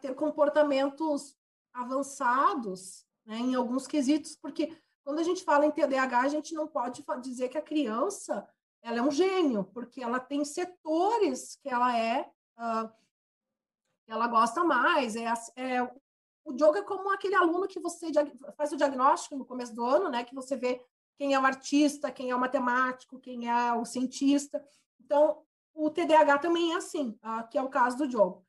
[0.00, 1.36] ter comportamentos
[1.72, 6.66] avançados, né, em alguns quesitos, porque quando a gente fala em TDAH, a gente não
[6.66, 8.46] pode dizer que a criança
[8.82, 12.90] ela é um gênio, porque ela tem setores que ela é, uh,
[14.06, 15.16] ela gosta mais.
[15.16, 15.82] É, é,
[16.44, 18.06] o Diogo é como aquele aluno que você
[18.56, 20.24] faz o diagnóstico no começo do ano, né?
[20.24, 20.82] Que você vê
[21.16, 24.64] quem é o artista, quem é o matemático, quem é o cientista.
[25.00, 25.42] Então,
[25.74, 28.46] o TDAH também é assim, uh, que é o caso do Diogo.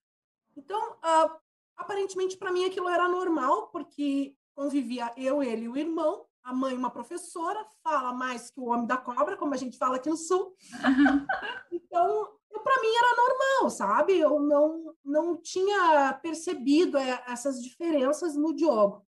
[0.56, 1.40] Então, uh,
[1.78, 6.76] aparentemente, para mim, aquilo era normal, porque convivia eu, ele e o irmão, a mãe
[6.76, 10.18] uma professora, fala mais que o homem da cobra, como a gente fala aqui no
[10.18, 10.56] Sul.
[11.92, 14.20] Então, para mim era normal, sabe?
[14.20, 19.06] Eu não, não tinha percebido é, essas diferenças no Diogo.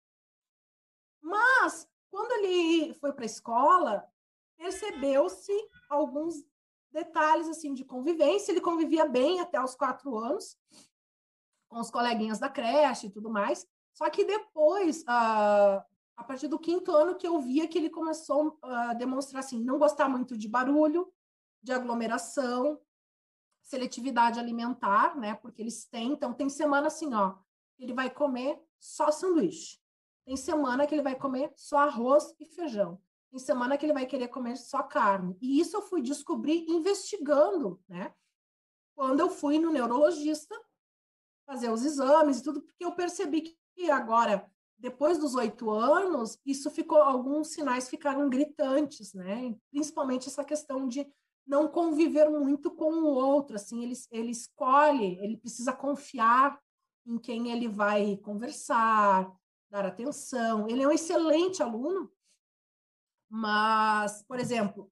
[1.22, 4.08] Mas, quando ele foi para a escola,
[4.58, 5.52] percebeu-se
[5.90, 6.44] alguns
[6.92, 8.52] detalhes assim de convivência.
[8.52, 10.58] Ele convivia bem até os quatro anos,
[11.68, 13.66] com os coleguinhas da creche e tudo mais.
[13.94, 15.82] Só que depois, uh,
[16.16, 19.78] a partir do quinto ano, que eu via que ele começou a demonstrar assim, não
[19.78, 21.12] gostar muito de barulho,
[21.62, 22.80] de aglomeração,
[23.64, 25.36] seletividade alimentar, né?
[25.36, 27.36] Porque eles têm, então tem semana assim, ó,
[27.78, 29.80] ele vai comer só sanduíche.
[30.26, 33.02] Tem semana que ele vai comer só arroz e feijão.
[33.30, 35.38] Tem semana que ele vai querer comer só carne.
[35.42, 38.14] E isso eu fui descobrir investigando, né?
[38.96, 40.56] Quando eu fui no neurologista
[41.48, 44.46] fazer os exames e tudo, porque eu percebi que agora,
[44.78, 49.56] depois dos oito anos, isso ficou, alguns sinais ficaram gritantes, né?
[49.72, 51.10] Principalmente essa questão de
[51.48, 56.60] não conviver muito com o outro, assim, ele, ele escolhe, ele precisa confiar
[57.06, 59.34] em quem ele vai conversar,
[59.70, 60.68] dar atenção.
[60.68, 62.12] Ele é um excelente aluno,
[63.30, 64.92] mas, por exemplo,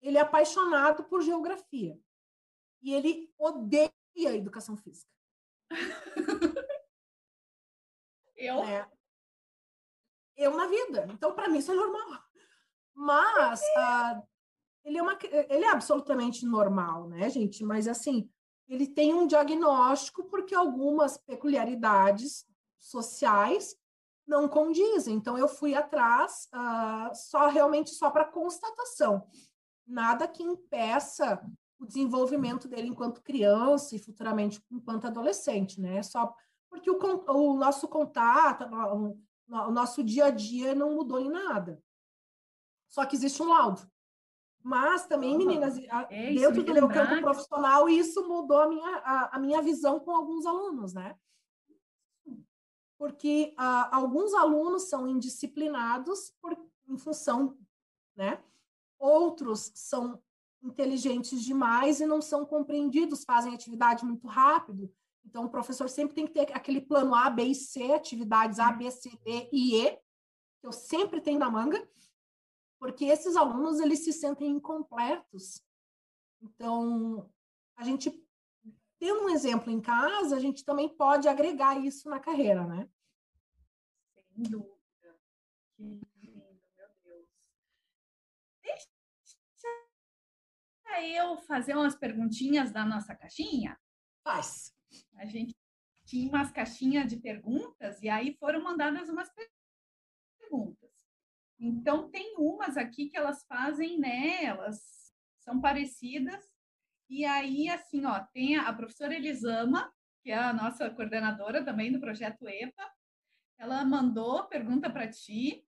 [0.00, 2.00] ele é apaixonado por geografia
[2.82, 5.19] e ele odeia a educação física.
[8.36, 8.64] Eu?
[8.64, 8.88] É.
[10.36, 11.06] Eu na vida.
[11.12, 12.22] Então, para mim, isso é normal.
[12.94, 14.22] Mas, uh,
[14.82, 17.62] ele é, uma, ele é absolutamente normal, né, gente?
[17.62, 18.30] Mas, assim,
[18.66, 22.46] ele tem um diagnóstico porque algumas peculiaridades
[22.78, 23.76] sociais
[24.26, 25.16] não condizem.
[25.16, 29.28] Então, eu fui atrás uh, só realmente só para constatação.
[29.86, 31.44] Nada que impeça
[31.80, 36.02] o desenvolvimento dele enquanto criança e futuramente enquanto adolescente, né?
[36.02, 36.34] Só
[36.68, 38.64] porque o, o nosso contato,
[38.94, 39.18] o,
[39.48, 41.82] o nosso dia a dia não mudou em nada.
[42.88, 43.80] Só que existe um laudo.
[44.62, 45.78] Mas também, meninas,
[46.10, 50.10] é, dentro do meu campo profissional, isso mudou a minha, a, a, minha visão com
[50.10, 51.18] alguns alunos, né?
[52.98, 56.54] Porque uh, alguns alunos são indisciplinados por,
[56.86, 57.56] em função,
[58.14, 58.44] né?
[58.98, 60.22] Outros são
[60.62, 64.92] inteligentes demais e não são compreendidos, fazem atividade muito rápido.
[65.24, 68.72] Então, o professor sempre tem que ter aquele plano A, B e C, atividades A,
[68.72, 69.92] B, C, D e E,
[70.60, 71.88] que eu sempre tenho na manga,
[72.78, 75.62] porque esses alunos eles se sentem incompletos.
[76.42, 77.30] Então,
[77.76, 78.10] a gente
[78.98, 82.88] tendo um exemplo em casa, a gente também pode agregar isso na carreira, né?
[84.34, 84.76] Sem dúvida.
[85.76, 86.00] Que
[91.06, 93.78] eu fazer umas perguntinhas da nossa caixinha?
[94.22, 94.74] Faz.
[95.16, 95.54] A gente
[96.04, 99.30] tinha umas caixinhas de perguntas e aí foram mandadas umas
[100.40, 100.90] perguntas.
[101.58, 104.44] Então, tem umas aqui que elas fazem, né?
[104.44, 106.50] Elas são parecidas.
[107.08, 112.00] E aí, assim, ó, tem a, professora Elisama, que é a nossa coordenadora também do
[112.00, 112.90] projeto EPA.
[113.58, 115.64] Ela mandou pergunta para ti.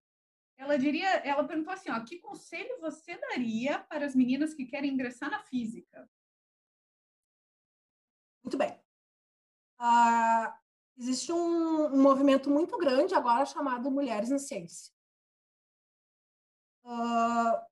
[0.57, 4.91] Ela diria, ela perguntou assim, ó, que conselho você daria para as meninas que querem
[4.91, 6.09] ingressar na física?
[8.43, 8.79] Muito bem.
[9.79, 10.53] Uh,
[10.97, 14.93] existe um, um movimento muito grande agora chamado Mulheres na Ciência
[16.83, 17.65] uh,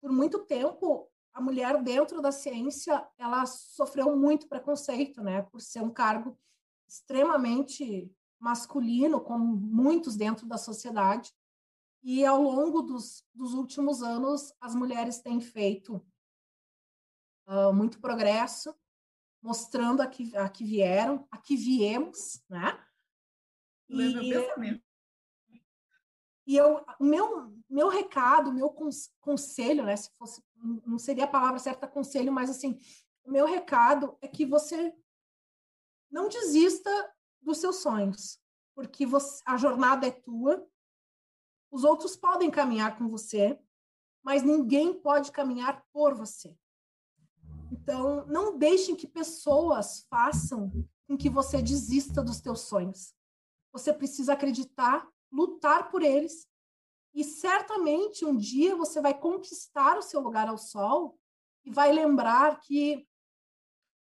[0.00, 5.82] por muito tempo, a mulher dentro da ciência, ela sofreu muito preconceito, né, por ser
[5.82, 6.38] um cargo
[6.86, 11.32] extremamente masculino, como muitos dentro da sociedade.
[12.02, 15.96] E ao longo dos, dos últimos anos, as mulheres têm feito
[17.46, 18.74] uh, muito progresso,
[19.42, 22.82] mostrando a que, a que vieram, a que viemos, né?
[23.88, 24.30] E,
[26.46, 28.74] e eu, o meu, meu recado, meu
[29.20, 30.42] conselho, né, se fosse,
[30.86, 32.78] não seria a palavra certa conselho, mas assim,
[33.24, 34.92] o meu recado é que você
[36.10, 36.90] não desista
[37.40, 38.40] dos seus sonhos,
[38.74, 40.68] porque você, a jornada é tua,
[41.70, 43.58] os outros podem caminhar com você,
[44.22, 46.54] mas ninguém pode caminhar por você.
[47.70, 50.70] Então, não deixem que pessoas façam
[51.06, 53.14] com que você desista dos teus sonhos.
[53.72, 56.48] Você precisa acreditar, lutar por eles,
[57.14, 61.18] e certamente um dia você vai conquistar o seu lugar ao sol
[61.64, 63.06] e vai lembrar que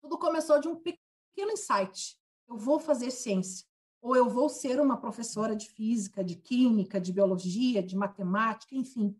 [0.00, 2.18] tudo começou de um pequeno insight.
[2.48, 3.66] Eu vou fazer ciência,
[4.00, 9.18] ou eu vou ser uma professora de física, de química, de biologia, de matemática, enfim.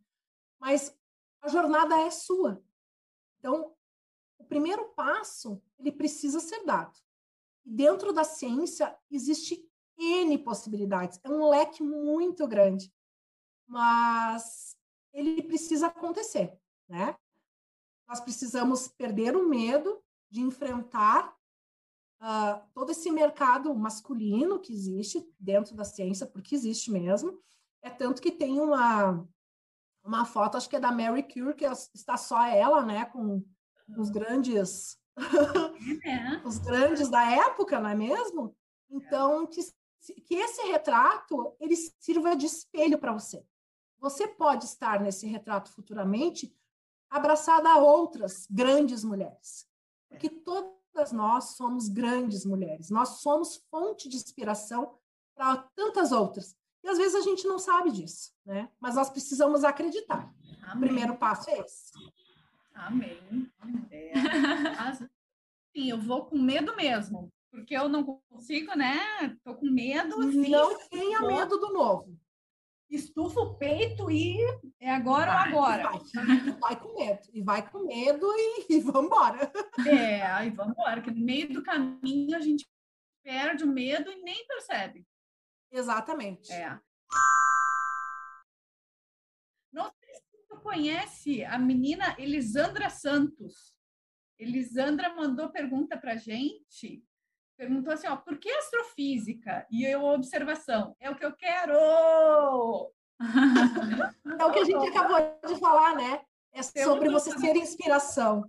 [0.58, 0.96] Mas
[1.40, 2.62] a jornada é sua.
[3.38, 3.74] Então,
[4.38, 6.98] o primeiro passo, ele precisa ser dado.
[7.64, 9.68] E dentro da ciência existe
[9.98, 12.92] N possibilidades, é um leque muito grande.
[13.66, 14.76] Mas
[15.12, 16.56] ele precisa acontecer,
[16.88, 17.16] né?
[18.08, 21.36] Nós precisamos perder o medo de enfrentar
[22.20, 27.38] uh, todo esse mercado masculino que existe dentro da ciência, porque existe mesmo.
[27.82, 29.26] É tanto que tem uma,
[30.04, 33.44] uma foto, acho que é da Mary Curie, que está só ela, né, com
[33.96, 35.16] os grandes é.
[36.46, 38.56] os grandes da época, não é mesmo?
[38.90, 39.60] Então, que,
[40.26, 43.44] que esse retrato ele sirva de espelho para você.
[43.98, 46.54] Você pode estar nesse retrato futuramente
[47.10, 49.66] abraçada a outras grandes mulheres.
[50.08, 50.77] Porque todas
[51.12, 52.90] nós somos grandes mulheres.
[52.90, 54.94] Nós somos fonte de inspiração
[55.34, 56.56] para tantas outras.
[56.82, 58.68] E às vezes a gente não sabe disso, né?
[58.80, 60.32] Mas nós precisamos acreditar.
[60.62, 60.74] Amém.
[60.74, 61.92] O primeiro passo é esse.
[62.74, 63.50] Amém.
[63.90, 64.12] É.
[65.74, 69.36] Sim, eu vou com medo mesmo, porque eu não consigo, né?
[69.44, 70.20] Tô com medo.
[70.20, 72.16] Assim, não tenha medo do novo.
[72.90, 74.38] Estufa o peito e
[74.80, 75.90] é agora vai, ou agora.
[75.90, 79.52] Vai, vai, com medo, e vai com medo e, e vamos embora.
[79.86, 82.66] É, e vamos embora, que no meio do caminho a gente
[83.22, 85.06] perde o medo e nem percebe.
[85.70, 86.50] Exatamente.
[86.50, 86.80] É.
[89.70, 93.74] Não sei se tu conhece a menina Elisandra Santos.
[94.38, 97.02] Elisandra mandou pergunta para gente.
[97.58, 99.66] Perguntou assim, ó, por que astrofísica?
[99.68, 101.74] E eu, observação, é o que eu quero!
[104.38, 106.20] é o que a gente acabou de falar, né?
[106.52, 108.48] É sobre você ser inspiração.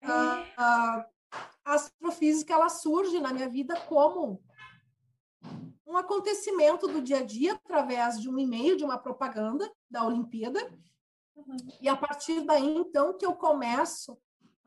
[0.00, 0.06] É.
[0.06, 1.08] a
[1.64, 4.40] astrofísica, ela surge na minha vida como
[5.84, 10.60] um acontecimento do dia a dia através de um e-mail, de uma propaganda da Olimpíada.
[11.34, 11.56] Uhum.
[11.80, 14.16] E a partir daí, então, que eu começo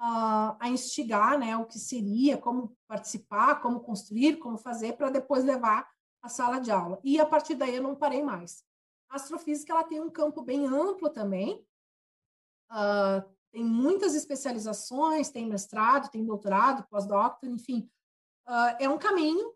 [0.02, 5.46] uh, a instigar né, o que seria, como participar, como construir, como fazer, para depois
[5.46, 5.90] levar
[6.22, 7.00] à sala de aula.
[7.04, 8.64] E a partir daí eu não parei mais.
[9.10, 11.66] A astrofísica ela tem um campo bem amplo também.
[12.72, 17.90] Uh, tem muitas especializações, tem mestrado, tem doutorado, pós-doutor, enfim.
[18.48, 19.54] Uh, é um caminho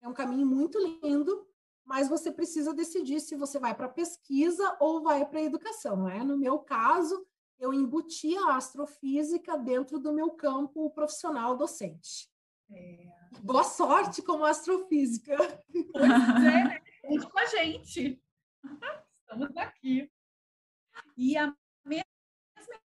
[0.00, 1.46] é um caminho muito lindo,
[1.84, 6.22] mas você precisa decidir se você vai para pesquisa ou vai para educação, não é?
[6.22, 7.26] No meu caso,
[7.58, 12.28] eu embuti a astrofísica dentro do meu campo profissional docente.
[12.70, 13.06] É.
[13.42, 15.36] Boa sorte como astrofísica.
[15.92, 16.80] Pois é, né?
[17.02, 18.22] Com a gente.
[19.20, 20.10] Estamos aqui.
[21.16, 21.54] E a
[21.84, 22.04] mesma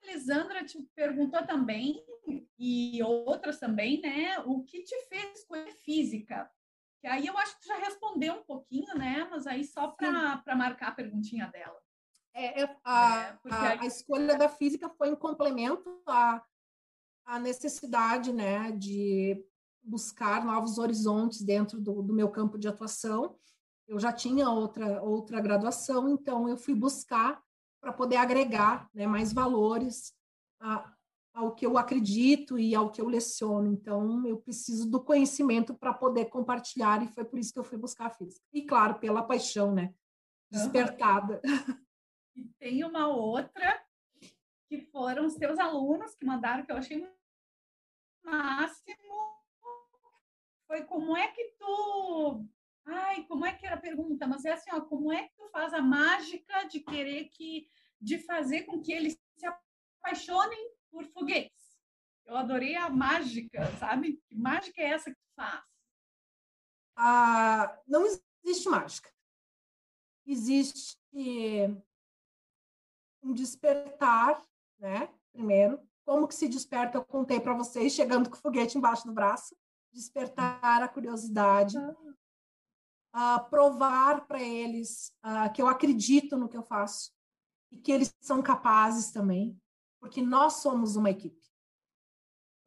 [0.03, 2.05] Elisandra te perguntou também,
[2.59, 4.39] e outras também, né?
[4.41, 6.51] O que te fez escolher física?
[7.01, 9.27] Que aí eu acho que já respondeu um pouquinho, né?
[9.31, 11.81] Mas aí só para marcar a perguntinha dela.
[12.35, 16.43] É, é a, a, a, escolha da física foi em complemento à,
[17.27, 19.45] à necessidade né, de
[19.83, 23.37] buscar novos horizontes dentro do, do meu campo de atuação.
[23.89, 27.43] Eu já tinha outra, outra graduação, então eu fui buscar
[27.81, 30.15] para poder agregar né, mais valores
[30.61, 30.93] a,
[31.33, 33.73] ao que eu acredito e ao que eu leciono.
[33.73, 37.79] Então, eu preciso do conhecimento para poder compartilhar, e foi por isso que eu fui
[37.79, 38.45] buscar a física.
[38.53, 39.95] E, claro, pela paixão, né?
[40.51, 41.41] Despertada.
[42.35, 43.85] E tem uma outra,
[44.69, 47.05] que foram os teus alunos que mandaram, que eu achei
[48.23, 49.37] máximo.
[50.67, 52.47] Foi como é que tu.
[52.87, 54.27] Ai, como é que era a pergunta?
[54.27, 57.69] Mas é assim, ó, como é que tu faz a mágica de querer que.
[58.01, 61.79] de fazer com que eles se apaixonem por foguetes.
[62.25, 64.23] Eu adorei a mágica, sabe?
[64.29, 65.65] Que mágica é essa que tu faz?
[66.97, 69.11] Ah, não existe mágica.
[70.25, 70.97] Existe
[73.23, 74.43] um despertar,
[74.79, 75.09] né?
[75.33, 76.99] Primeiro, como que se desperta?
[76.99, 79.57] Eu contei para vocês, chegando com o foguete embaixo do braço.
[79.93, 81.77] Despertar a curiosidade.
[83.15, 87.13] uh, provar para eles uh, que eu acredito no que eu faço
[87.71, 89.61] e que eles são capazes também,
[90.01, 91.45] porque nós somos uma equipe.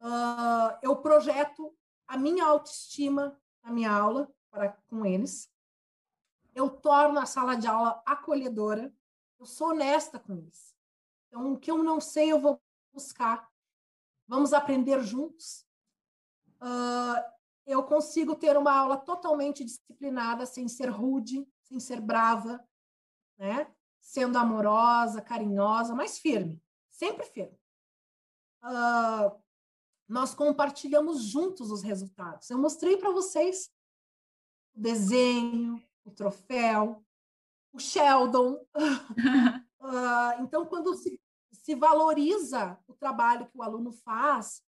[0.00, 1.74] Uh, eu projeto
[2.06, 5.50] a minha autoestima na minha aula para com eles.
[6.54, 8.94] Eu torno a sala de aula acolhedora.
[9.38, 10.74] Eu sou honesta com eles.
[11.28, 12.62] Então, o que eu não sei, eu vou
[12.92, 13.50] buscar.
[14.26, 15.66] Vamos aprender juntos.
[16.60, 17.34] Uh,
[17.66, 22.62] eu consigo ter uma aula totalmente disciplinada, sem ser rude, sem ser brava,
[23.38, 23.72] né?
[24.00, 27.58] Sendo amorosa, carinhosa, mas firme, sempre firme.
[28.62, 29.42] Uh,
[30.06, 32.48] nós compartilhamos juntos os resultados.
[32.50, 33.70] Eu mostrei para vocês
[34.74, 37.04] o desenho, o troféu,
[37.74, 38.54] o Sheldon.
[38.54, 38.58] uh,
[40.40, 41.20] então, quando se,
[41.52, 44.62] se valoriza o trabalho que o aluno faz,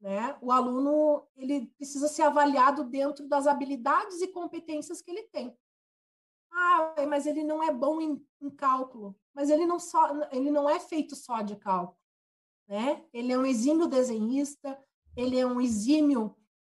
[0.00, 0.36] né?
[0.40, 5.56] O aluno ele precisa ser avaliado dentro das habilidades e competências que ele tem.
[6.52, 9.18] Ah, mas ele não é bom em, em cálculo.
[9.34, 11.98] Mas ele não só ele não é feito só de cálculo,
[12.68, 13.04] né?
[13.12, 14.78] Ele é um exímio desenhista,
[15.16, 16.36] ele é um exímio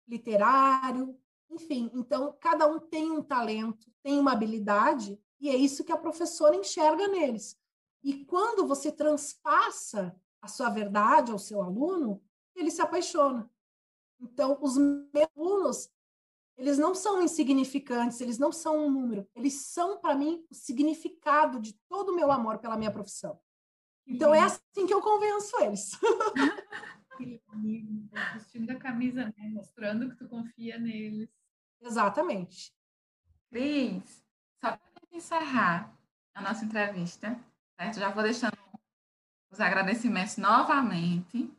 [0.08, 1.18] literário,
[1.50, 1.90] enfim.
[1.94, 6.56] Então cada um tem um talento, tem uma habilidade e é isso que a professora
[6.56, 7.58] enxerga neles.
[8.02, 12.22] E quando você transpassa a sua verdade ao seu aluno,
[12.54, 13.50] ele se apaixona.
[14.20, 15.90] Então, os meus alunos,
[16.56, 21.60] eles não são insignificantes, eles não são um número, eles são, para mim, o significado
[21.60, 23.38] de todo o meu amor pela minha profissão.
[24.06, 25.90] Então, é assim que eu convenço eles.
[28.34, 29.48] Vestindo a camisa, né?
[29.48, 31.28] mostrando que tu confia neles.
[31.80, 32.72] Exatamente.
[33.50, 34.24] Cris,
[34.60, 34.78] só
[35.16, 35.92] encerrar
[36.34, 37.38] a nossa entrevista,
[37.80, 37.98] certo?
[37.98, 38.56] Já vou deixando
[39.50, 41.50] os agradecimentos novamente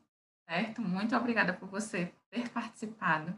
[0.48, 0.82] certo?
[0.82, 3.38] Muito obrigada por você ter participado.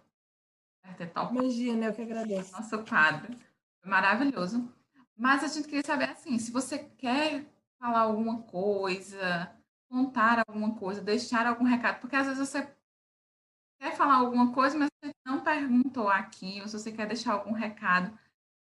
[0.97, 1.35] Ter top.
[1.35, 2.51] Imagina, eu que agradeço.
[2.51, 3.35] Nosso quadro.
[3.81, 4.73] Foi maravilhoso.
[5.15, 7.45] Mas a gente queria saber, assim, se você quer
[7.79, 9.51] falar alguma coisa,
[9.89, 12.67] contar alguma coisa, deixar algum recado, porque às vezes você
[13.79, 17.51] quer falar alguma coisa, mas você não perguntou aqui, ou se você quer deixar algum
[17.51, 18.17] recado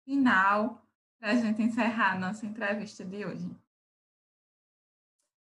[0.06, 0.82] final
[1.24, 3.50] para a gente encerrar a nossa entrevista de hoje.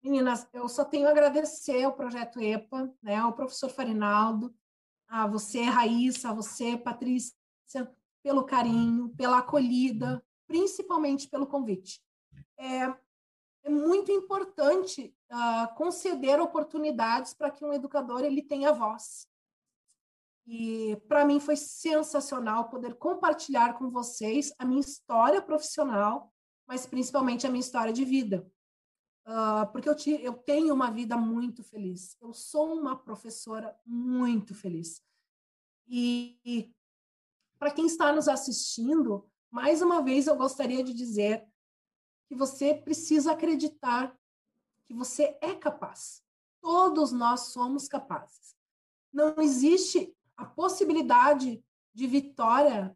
[0.02, 4.54] Meninas, eu só tenho a agradecer ao Projeto EPA, né, ao professor Farinaldo,
[5.08, 7.34] a você, Raíssa, a você, Patrícia,
[8.22, 11.98] pelo carinho, pela acolhida, principalmente pelo convite.
[12.58, 12.94] É,
[13.62, 19.26] é muito importante uh, conceder oportunidades para que um educador ele tenha voz.
[20.46, 26.32] E para mim foi sensacional poder compartilhar com vocês a minha história profissional,
[26.66, 28.46] mas principalmente a minha história de vida
[29.26, 32.16] uh, porque eu, te, eu tenho uma vida muito feliz.
[32.20, 35.02] Eu sou uma professora muito feliz.
[35.86, 36.74] E, e
[37.58, 41.46] para quem está nos assistindo, mais uma vez eu gostaria de dizer
[42.26, 44.16] que você precisa acreditar
[44.84, 46.22] que você é capaz.
[46.60, 48.54] Todos nós somos capazes.
[49.12, 51.62] Não existe a possibilidade
[51.92, 52.94] de vitória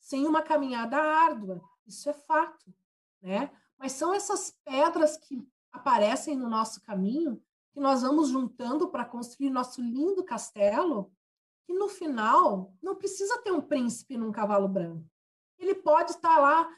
[0.00, 1.60] sem uma caminhada árdua.
[1.86, 2.72] Isso é fato,
[3.20, 3.50] né?
[3.78, 7.42] Mas são essas pedras que aparecem no nosso caminho,
[7.72, 11.12] que nós vamos juntando para construir nosso lindo castelo,
[11.66, 15.04] que no final não precisa ter um príncipe num cavalo branco.
[15.58, 16.68] Ele pode estar lá,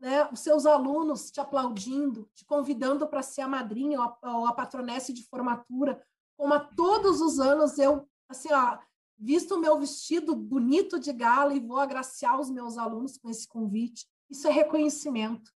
[0.00, 4.46] né, os seus alunos te aplaudindo, te convidando para ser a madrinha ou a, ou
[4.46, 6.04] a patronesse de formatura,
[6.36, 8.78] como a todos os anos eu, assim, ó,
[9.18, 13.48] visto o meu vestido bonito de gala e vou agraciar os meus alunos com esse
[13.48, 14.06] convite.
[14.28, 15.52] Isso é reconhecimento.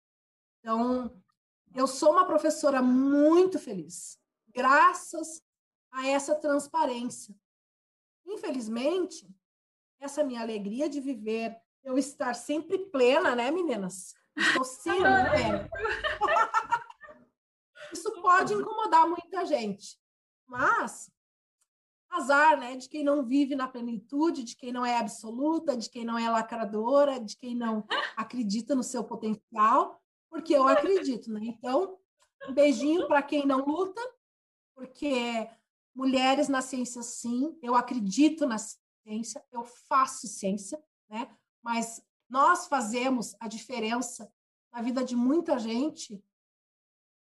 [0.60, 1.22] Então,
[1.76, 4.18] eu sou uma professora muito feliz,
[4.50, 5.44] graças
[5.92, 7.36] a essa transparência.
[8.26, 9.28] Infelizmente,
[10.00, 14.14] essa minha alegria de viver, eu estar sempre plena, né, meninas?
[14.36, 15.70] Estou sempre plena.
[17.92, 20.00] Isso pode incomodar muita gente,
[20.46, 21.12] mas
[22.10, 26.04] azar, né, de quem não vive na plenitude, de quem não é absoluta, de quem
[26.04, 27.86] não é lacradora, de quem não
[28.18, 30.00] acredita no seu potencial
[30.30, 31.42] porque eu acredito, né?
[31.44, 31.98] Então,
[32.48, 34.02] um beijinho para quem não luta,
[34.76, 35.50] porque
[35.94, 41.36] mulheres na ciência, sim, eu acredito na ciência, eu faço ciência, né?
[41.62, 44.32] Mas nós fazemos a diferença
[44.72, 46.24] na vida de muita gente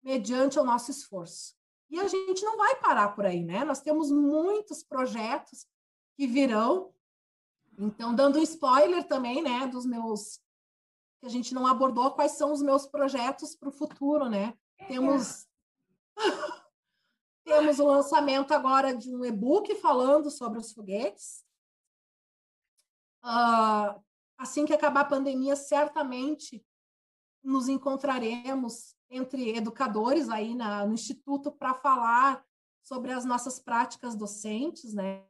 [0.02, 1.56] mediante o nosso esforço.
[1.90, 3.65] E a gente não vai parar por aí, né?
[3.65, 5.66] Nós temos muitos projetos
[6.16, 6.93] que virão.
[7.78, 10.40] Então, dando um spoiler também, né, dos meus
[11.20, 14.56] que a gente não abordou quais são os meus projetos para o futuro, né?
[14.86, 15.48] Temos
[17.44, 21.44] temos o lançamento agora de um e-book falando sobre os foguetes.
[23.24, 24.01] Uh,
[24.36, 26.65] assim que acabar a pandemia, certamente
[27.43, 32.44] nos encontraremos entre educadores aí na, no Instituto para falar
[32.82, 35.22] sobre as nossas práticas docentes, né?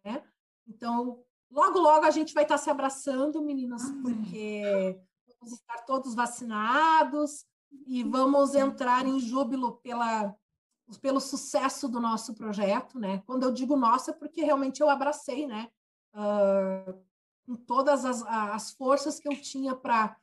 [0.66, 4.98] Então, logo, logo a gente vai estar se abraçando, meninas, porque
[5.40, 7.44] vamos estar todos vacinados
[7.86, 10.34] e vamos entrar em júbilo pela,
[11.00, 13.22] pelo sucesso do nosso projeto, né?
[13.26, 15.68] Quando eu digo nossa, é porque realmente eu abracei, né?
[16.14, 17.08] Uh,
[17.46, 20.16] com todas as, as forças que eu tinha para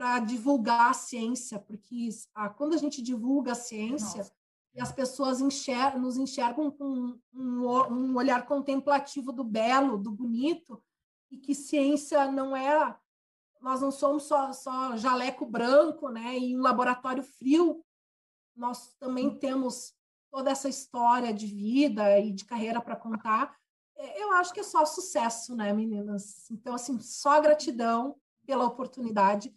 [0.00, 2.08] para divulgar a ciência, porque
[2.56, 4.32] quando a gente divulga a ciência, Nossa.
[4.74, 10.82] e as pessoas enxergam, nos enxergam com um, um, olhar contemplativo do belo, do bonito,
[11.30, 12.98] e que ciência não é.
[13.60, 16.38] Nós não somos só, só jaleco branco, né?
[16.38, 17.84] E um laboratório frio.
[18.56, 19.92] Nós também temos
[20.30, 23.54] toda essa história de vida e de carreira para contar.
[23.94, 26.50] É, eu acho que é só sucesso, né, meninas?
[26.50, 28.16] Então, assim, só gratidão
[28.46, 29.54] pela oportunidade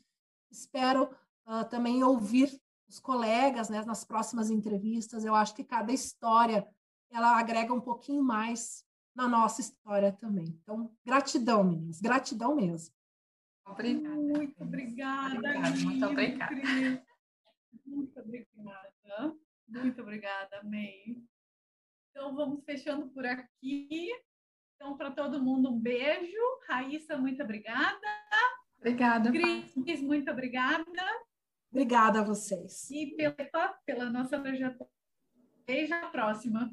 [0.54, 1.10] Espero
[1.48, 5.26] uh, também ouvir os colegas né, nas próximas entrevistas.
[5.26, 6.68] Eu acho que cada história
[7.10, 8.86] ela agrega um pouquinho mais
[9.16, 10.46] na nossa história também.
[10.62, 12.94] Então, gratidão, meninas, gratidão mesmo.
[13.66, 14.16] Obrigada.
[14.16, 15.36] Muito obrigada.
[15.38, 17.06] obrigada muito obrigada.
[17.86, 19.36] Muito obrigada.
[19.68, 21.24] Muito obrigada, May.
[22.12, 24.12] Então, vamos fechando por aqui.
[24.76, 26.38] Então, para todo mundo, um beijo.
[26.68, 28.08] Raíssa, muito obrigada.
[28.84, 29.32] Obrigada.
[29.32, 30.84] Cris, muito obrigada.
[31.72, 32.90] Obrigada a vocês.
[32.92, 34.92] E pela, pela nossa trajetória.
[35.66, 36.70] Beijo, a próxima.